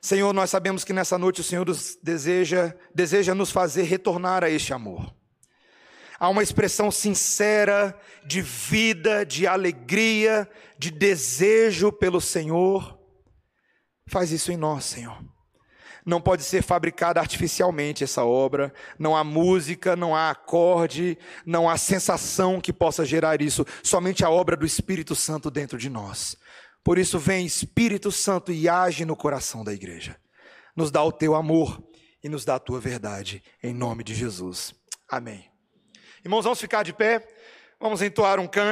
[0.00, 1.66] Senhor, nós sabemos que nessa noite o Senhor
[2.02, 5.14] deseja, deseja nos fazer retornar a este amor.
[6.18, 10.48] Há uma expressão sincera de vida, de alegria,
[10.78, 12.98] de desejo pelo Senhor.
[14.06, 15.18] Faz isso em nós, Senhor.
[16.04, 18.72] Não pode ser fabricada artificialmente essa obra.
[18.98, 23.66] Não há música, não há acorde, não há sensação que possa gerar isso.
[23.82, 26.36] Somente a obra do Espírito Santo dentro de nós.
[26.82, 30.16] Por isso, vem Espírito Santo e age no coração da igreja.
[30.74, 31.82] Nos dá o teu amor
[32.22, 34.74] e nos dá a tua verdade, em nome de Jesus.
[35.08, 35.50] Amém.
[36.24, 37.26] Irmãos, vamos ficar de pé,
[37.78, 38.68] vamos entoar um canto.